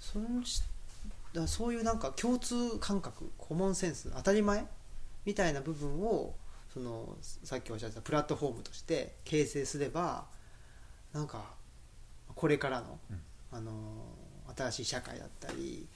[0.00, 0.62] そのし
[1.32, 4.66] だそういうなんか共通感覚コモンセンス当たり前
[5.24, 6.34] みたいな部分を
[6.72, 10.26] そのさっきおっしゃってたプラットフォームとして形成すれば
[11.12, 11.44] なんか
[12.34, 13.20] これからの,、うん。
[13.52, 13.72] あの
[14.56, 15.86] 新しい社会だったり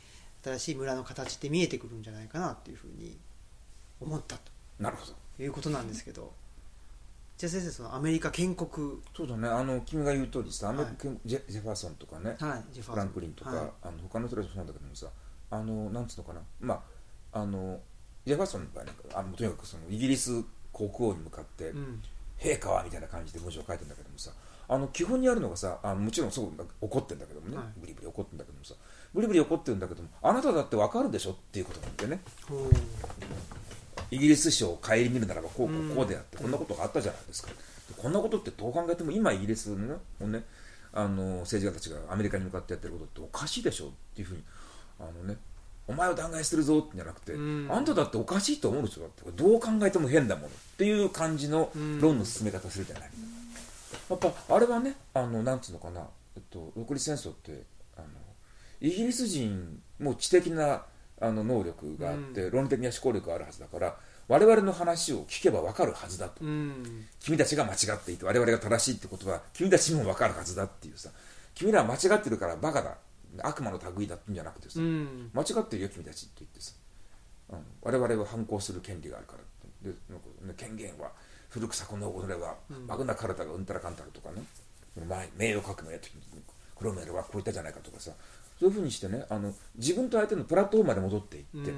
[0.45, 3.19] 新しい村の形って見えてくるんじゃないかなっていうふうに
[4.01, 4.37] 思った
[4.79, 5.14] なるほど。
[5.37, 6.33] ということなんですけど。
[7.39, 8.69] じゃあ先生そのアメリカ建国。
[9.14, 9.49] そうだね。
[9.49, 11.19] あの君が言う通りさアメリカはい。
[11.25, 13.71] ジェジェファーソンとかね、はいフランクリンとか、はい。
[13.83, 15.07] あの他の人たちもそうなんだけどもさ
[15.51, 16.41] あのなんつうのかな。
[16.61, 16.83] ま
[17.33, 17.81] ああの
[18.25, 20.43] ジェファーソンの場合なんかあのとにかくそのイギリス
[20.73, 22.03] 国王に向かってうん
[22.39, 24.31] 「陛下は」みたいな感じで文章を書いてんだけどもさ
[24.69, 26.51] あの基本にあるのがさあもちろんそう
[26.81, 27.67] 怒ってんだけどもね、はい。
[27.79, 28.75] ブリブリ怒ってんだけどもさ。
[29.14, 32.21] ブリブリ怒ってるんだけどもあなただってわかるでしょっていうことなんだよね。
[34.11, 37.49] イギリス史を顧みるならばこうこうんうこうであって、こんなことがあったじゃないですか。
[37.49, 37.55] で
[37.97, 40.45] こんなことってどう考えても今イギリスのねもうね
[40.93, 44.43] あの政治家たちがアメリカに向かってやってることっておかしいでしょっていうふうに
[45.01, 45.37] あのね
[45.89, 47.69] お前を弾劾してるぞってじゃなくて、うん。
[47.71, 52.01] あんただっておかしいと思うでしょだってどう考えても変だものっていう感じのうん。
[52.01, 53.11] 論の進め方するじゃない、
[54.11, 57.62] やっぱあれはねあのなんつうのかな、えっと、独立戦争って
[57.97, 58.07] あの
[58.80, 60.84] イギリス人も知的な
[61.20, 63.97] あの能力があって、論理的な思考力があるはずだから
[64.28, 67.07] 我々の話を聞けば分かるはずだと、うん。
[67.20, 71.11] 君たちが間違っていて我々が正しいってことは君たちにも分かるはずだっていうさ。
[71.55, 72.99] 君らは間違ってるからバカだ。
[73.42, 75.30] 悪魔の類だってんじゃなくてさ、うん。
[75.32, 76.72] 間違ってるよ君たちって言ってさ、
[77.51, 79.97] うん、我々は反抗する権利があるからで
[80.47, 81.12] ね、権限は
[81.51, 82.86] 古くさの己は、うん。
[82.86, 84.42] マグナカルタがうんたらかんたらとかね
[85.09, 86.22] 前名誉革命の時に
[86.76, 88.11] クロメールはこう言ったじゃないかとかさ
[88.59, 91.74] そういうふうにしてねあの自分と相手のプラットフォームまで戻っていって、う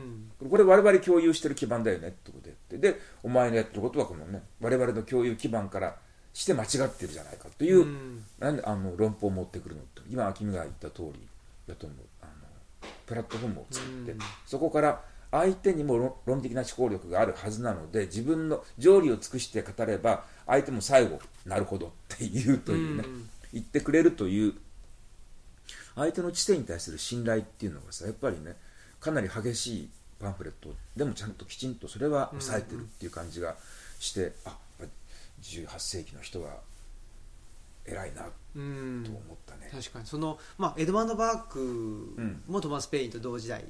[0.47, 0.51] ん。
[0.51, 5.97] これ我々共有してる基盤だよねってことでやってでお前のやってることはこのね我々の共有基盤から
[6.33, 8.25] して間違ってるじゃないかという、うん。
[8.39, 11.21] なんであの論法を持ってくるのって今君が言った通り
[11.67, 11.99] やと思う。
[12.23, 14.19] あのプラットフォームを作って、うん。
[14.47, 15.01] そこから
[15.31, 24.53] 相手にも論論理的な思考力があるはずなので自分の条理を尽くして語れば相手も最後なるほどって言うというね、うん言ってくれるという
[25.95, 28.57] 相手の知性に対する信頼っていうのがさやっぱりね
[29.01, 29.89] かなり激しい
[30.21, 33.57] パンフレットでもちゃんときちんとそれは抑えてるっていう感じが
[33.99, 34.91] して、あやっぱり
[35.43, 36.59] 18世紀の人は
[37.85, 39.05] 偉いなとうん。
[39.07, 40.07] 思ったね、確かに。
[40.07, 42.43] その、まあ、エドマンド・バークん。
[42.47, 43.65] もトマス・ペインと同時代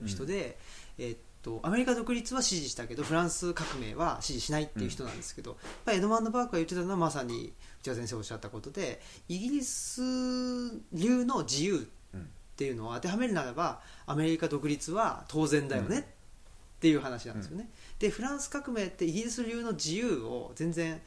[0.00, 0.58] の人で、
[0.98, 10.02] えーっとアメリカ独立は支持したけどフランス革命は支持しないっていう人なんですけど、やっぱりエドマンド・バークが言ってたのはまさに内田先生おっしゃったことでイギリス
[10.92, 12.18] 流の自由っ
[12.56, 16.04] ていうのを当てはめるならばアメリカ独立は当然だよね、うんっ
[16.82, 17.70] ていう話なんですよね、
[18.00, 21.00] でフランス革命ってイギリス流の自由を全然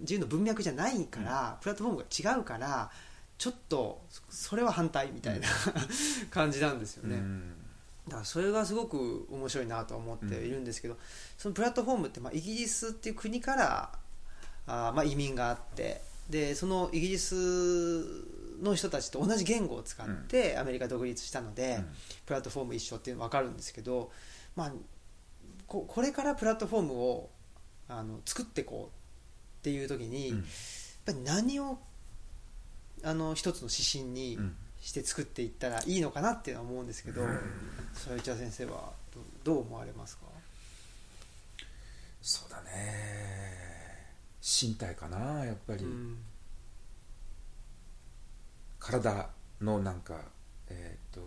[0.00, 2.90] 自由の文脈じゃないから、プラットフォームが違うから
[3.38, 5.46] ちょっとそれは反対みたいな
[6.30, 7.59] 感じなんですよね、うん
[8.10, 10.96] だからそれがすごく面白いなと思っているんですけど、
[11.38, 13.92] そのプラットフォームってまあイギリスっていう国から
[14.66, 17.34] あーまあ移民があってでそのイギリス
[18.60, 21.86] の人たちと同じ言語を使ってアメリカ独立したので、うん。
[22.26, 24.10] プラットフォーム一緒っていうの分かるんですけど、
[24.56, 24.72] まあ、
[25.66, 27.30] ここれからプラットフォームを
[27.88, 30.36] あの作っていこうっていう時に、うん。
[30.38, 30.46] やっ
[31.06, 31.78] ぱり何を
[33.02, 37.22] あの一つの指針にうんして作っていったらいいのかなっていうのは思うんですけど、
[37.94, 38.92] それは内田先生は
[39.44, 40.22] どどう思われますか？
[42.22, 42.70] そうだね。
[44.42, 46.18] 身体かなやっぱり、うん。
[48.78, 49.28] 体
[49.60, 50.18] のなんか
[50.70, 51.20] えっ、と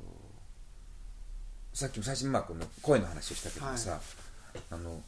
[1.74, 4.00] さっきも最初にまあこの声の話をしたけどさ、
[4.72, 5.02] あの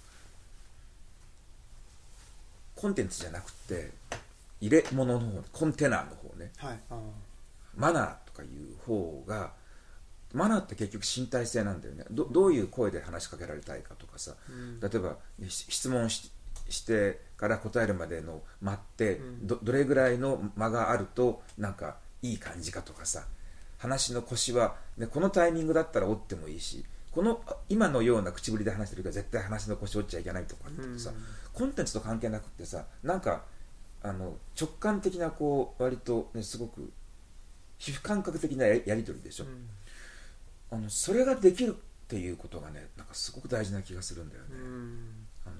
[2.76, 3.92] コンテンツじゃなくて
[4.62, 6.52] 入れ物の方コンテナの方ね。
[6.58, 6.80] はい。
[6.92, 7.00] あ
[7.76, 9.54] マナーとかいう方が
[10.34, 12.04] マナーって結局身体性なんだよね。
[12.12, 14.80] どどういう声で話しかけられたいかとかさ、うん。
[14.82, 15.18] 例えば
[15.48, 16.32] し質問し
[16.68, 19.48] してから答えるまでの待って、うん。
[19.48, 23.24] どどれぐらいの間があるとなんかいい感じかとかさ
[23.78, 31.16] 話の腰は、ね、このタイミングだったら折ってもいいしこのあ今のような口ぶりで話してるから絶対話の腰折っちゃいけないとかってさ、うん。
[31.54, 33.44] コンテンツと関係なくってさなんか
[34.04, 36.92] あの直感的なこう割と、ね、すごく
[37.78, 39.70] 皮膚感覚的なややり取りでしょ、うん。
[40.72, 45.26] あのそれができるっていうことがねなんかすごく大事な気がするんだよね、うん。
[45.46, 45.56] あの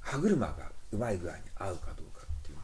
[0.00, 0.54] 歯車が
[0.92, 2.58] うまい具合に合うかどうかっていう。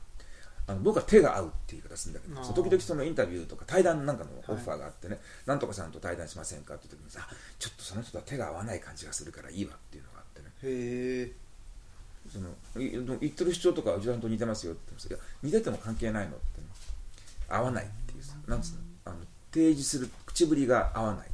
[0.68, 7.20] あの僕は手が合うっていう言い方するんだけど時々そのインタビューとか対談なんかのオファーがあってね、なんとかさんと対談しませんかって時にさ
[7.58, 10.48] ちょっとその人とは手が合わない感じがするからいいわっていうのがあってね。
[10.64, 11.32] へえ
[12.28, 12.48] その
[12.82, 15.04] い言ってる主張とかうちのと似てますよって言うんです。
[15.04, 16.66] よいや似てても関係ないのってね
[17.48, 19.16] 合わないっていうさなんつうのあの
[19.52, 21.26] 提示する口ぶりが合わない。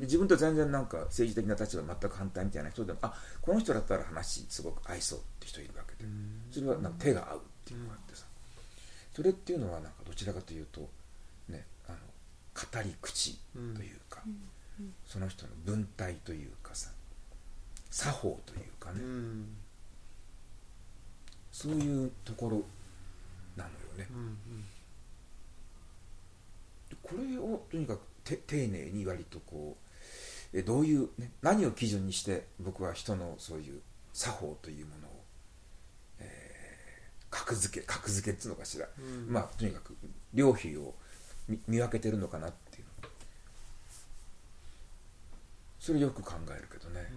[0.00, 6.08] 自分と全然なんか政治的な立場全く反対みたいな人でもあこの人だったら話すごく合いそうって人いるわけで。
[6.50, 8.24] それはなんか手が合うっていうのがあってさ。
[9.14, 10.88] それっていうのはなんかどちらかというと
[11.48, 11.98] ねあの
[12.54, 14.22] 語り口というか、
[15.06, 16.90] その人の文体というかさ
[17.90, 19.48] 作法というかね、うん。
[21.52, 22.62] そういうところ
[23.56, 24.08] なのよね。
[24.10, 24.64] うん
[27.04, 29.76] これをとにかくて丁寧に割とこ
[30.52, 33.80] うえどういう、ね、何を基準にして僕は人のそういう
[34.12, 35.10] 作法というものを、
[36.20, 36.54] えー
[37.34, 39.32] 格付け格付けっつうのかしら、うん。
[39.32, 39.96] まあとにかく
[40.32, 40.94] 両費を
[41.48, 42.84] 見見分けてるのかなっていう。
[45.80, 47.10] それよく考えるけどね。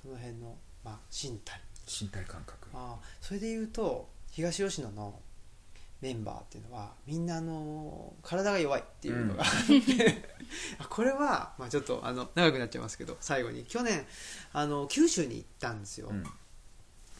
[0.00, 1.60] その辺の、まあ、身体。
[1.86, 2.68] 身体感覚。
[2.72, 5.18] ああそれで言うと東吉野の
[6.00, 9.50] メンバーっていうのはみんなあの体が弱いっていうのがあっ
[9.84, 10.24] て、
[10.78, 14.06] あこれは、まあ、ちょっとあの長くなっちゃいますけど最後に去年
[14.52, 16.24] あの九州に行ったんですよ、うん。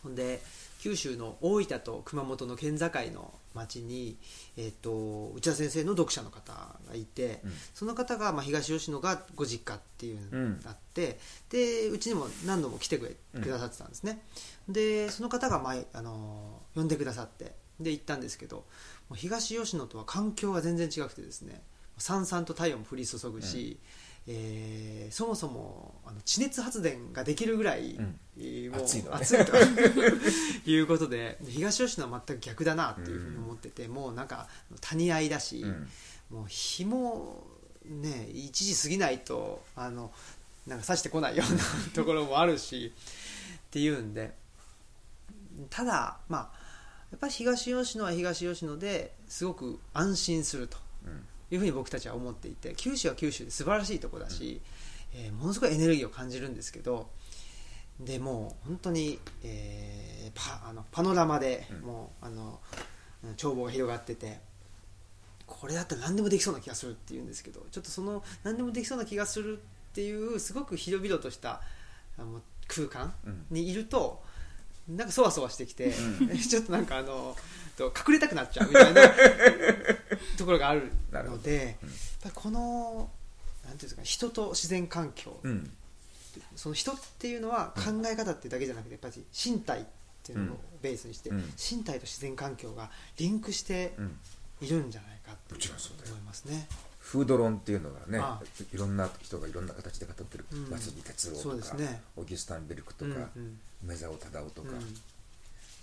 [0.02, 0.42] ほんで
[0.80, 4.16] 九州の大分と熊本の県境の町に、
[4.56, 6.52] えっと内田先生の読者の方
[6.88, 7.52] がいて、うん。
[7.74, 11.18] その方が、まあ、東吉野がご実家っていううんのがあって、
[11.50, 14.22] でうちにも何度も来てくれうんくださってたんですね、
[14.70, 18.64] でその方が前、あの呼んでくださってで行ったんですけども
[19.12, 21.62] う東吉野とは環境が全然違くてですね
[21.98, 23.78] さんさんと太陽も降り注ぐし、
[24.26, 28.18] えーそもそもあの地熱発電ができるぐらい、うん。
[28.38, 29.16] えーもう暑いのね。
[29.16, 29.56] 暑いと
[30.70, 34.48] いうことでで東吉野は全く逆だなっていうふうに思ってて、もうなんか
[34.80, 35.88] 谷合いだし、うん。
[36.30, 37.44] もう日も
[37.84, 40.12] ね1時過ぎないとあの
[40.66, 41.62] なんか差してこないような
[41.92, 42.92] ところもあるし
[43.66, 44.38] っていうんで。
[45.68, 46.59] ただまあ
[47.10, 50.76] やっぱり東吉野は東吉野ですごく安心すると。
[51.06, 54.60] うんいうふうに僕たちは思っていて九州は九州で素晴らしいところだし、
[55.12, 57.10] えーものすごいエネルギーを感じるんですけど
[57.98, 61.80] でもう本当に、えーパあのパノラマで、うん。
[61.80, 62.60] もうあの
[63.24, 64.38] うん眺望が広がってて
[65.44, 69.60] これだったら何でもできそうな気がするっていうんですけどちょっとその何でもできそうな気がするっ
[69.92, 71.60] ていうすごく広々とした
[72.16, 73.46] あの空間うん。
[73.50, 74.22] にいると
[74.96, 75.92] なんかそわそわしてきて、
[76.48, 77.36] ちょっとなんかあの
[77.76, 79.02] と隠れたくなっちゃうみたいな
[80.36, 82.30] ところがあるので、うん。
[82.32, 83.10] この
[83.64, 85.70] なんていうんですか人と自然環境、うん。
[86.56, 89.84] その人っていうのは考え方ってだけじゃなくてやっぱり身体っ
[90.22, 91.52] ていうのをベースにして、うん。
[91.58, 94.18] 身体と自然環境がリンクしてうん。
[94.60, 96.68] いるんじゃないかって思いますね。
[96.98, 98.40] フード論っていうのがねあ
[98.72, 100.68] いろんな人がいろんな形で語ってるうん。
[100.70, 102.02] 松木哲そう郎とか、ね。
[102.16, 104.96] オギュスタン・ベルクとうんか、うん梅沢忠夫とか、うん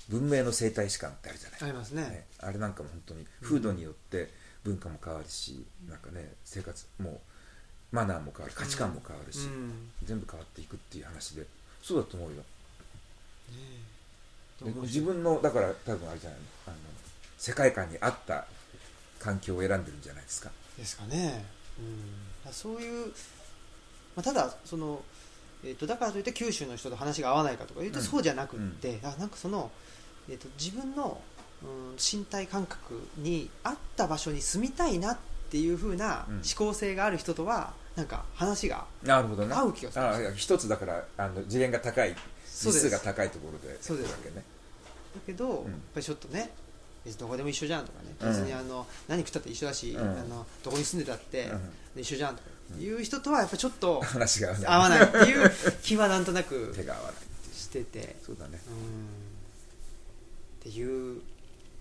[0.10, 2.02] 文明の生態史観ってあるじゃない、ありますね。
[2.04, 4.32] ねあれなんかも本当に風土によって
[4.64, 7.20] 文化も変わるし、なんかね生活もう
[7.92, 9.90] マナーも変わる価値観も変わるし、うん。
[10.06, 11.46] 全部変わっていくっていう話で
[11.84, 12.36] そうだと思うよ。
[14.62, 16.46] で面白い自分のだから多分あれじゃないの？
[16.68, 16.78] あの
[17.38, 18.46] 世界観に合った
[19.20, 20.52] 環境を選んでるんじゃないですか。
[20.78, 21.44] ですかね、
[22.46, 23.08] うん、そういう、
[24.16, 25.04] まあ、ただその、
[25.68, 28.06] えー、とだからといって九州の人と話が合わないかとか言うとうん。
[28.06, 29.70] そうじゃなくって、あなんかその、
[30.30, 31.20] えー、と自分の、
[31.64, 35.18] うん、身体感覚に合った場所に住みたいなっ
[35.50, 36.36] ていう風なうん。
[36.36, 39.54] 思考性がある人とはなんか話がなるほどね。
[39.54, 42.16] 合う気がするあいや一つだからあの次元が高い
[42.46, 42.86] そうです。
[42.86, 45.50] 実数が高いところでそうですやってるわだけど、ん。
[45.50, 45.64] やっ
[45.94, 46.52] ぱりちょっとね
[47.04, 48.30] 別にどこでも一緒じゃんとかね、うん。
[48.30, 50.02] 別にあの何食ったって一緒だし、うん。
[50.02, 51.50] あのどこに住んでたって
[51.96, 52.02] うん。
[52.02, 52.50] 一緒じゃんとか
[52.80, 55.04] いう人とはやっぱりちょっと 話が合わない。
[55.04, 55.52] っていう
[55.84, 57.56] 気はなんとなく手が合わないっていう。
[57.56, 58.16] してて。
[58.26, 58.60] そうだね。
[58.68, 58.74] うん
[60.60, 61.22] っていう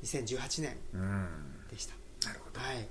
[0.05, 1.28] 2018年うん。
[1.70, 1.95] でした。
[2.28, 2.61] なるほど。
[2.61, 2.82] はい。
[2.82, 2.87] っ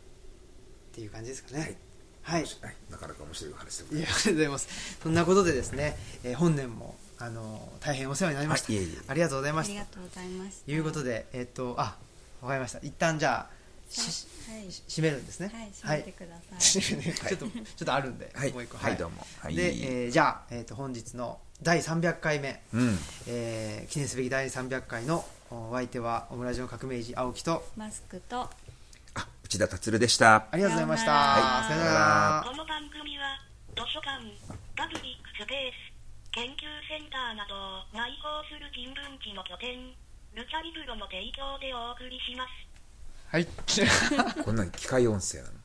[0.93, 1.67] ていう感じですかはい。
[1.69, 1.77] ね
[2.21, 2.73] はい、面白い。
[2.89, 4.67] なかなか面白いお話でございやあいますりがとうございます。
[5.03, 8.81] そんなことでですね、えー本年もあの大変お世話になりました、はい。
[8.83, 8.97] いえいえ。
[9.07, 9.73] ありがとうございあました。
[9.73, 10.65] りがとうございました。
[10.65, 11.97] ということでえっ、とあ
[12.41, 12.79] わかりました。
[12.79, 13.54] 一旦じゃあ
[13.89, 15.51] 締めるんですね。
[15.53, 18.51] はい閉めてください、ちょっとちょっとあるんで、はい。
[18.51, 18.77] もう一個。
[18.77, 19.25] はいどうも。
[19.39, 19.55] はい。
[19.55, 22.97] で、えーじゃあ、えー、と本日の第300回目、うん。
[23.27, 27.65] えー記念すべき第300回のお相手はオムラジオ革命児青木と。
[27.77, 28.41] マスクと。
[28.41, 30.47] あ内田達でした。
[30.51, 31.05] ありがとうございました。
[31.05, 31.63] さようなら。
[31.63, 32.45] さようなら。
[32.49, 33.39] この番組は
[33.75, 34.19] 図書館
[34.75, 35.95] パブリックスペース
[36.35, 39.95] 研究センターなどを内包する人文地の拠点
[40.35, 42.64] ルチャリブロの提供でお送りします
[43.35, 43.47] はい。
[44.45, 45.64] こんなに機械音声なの。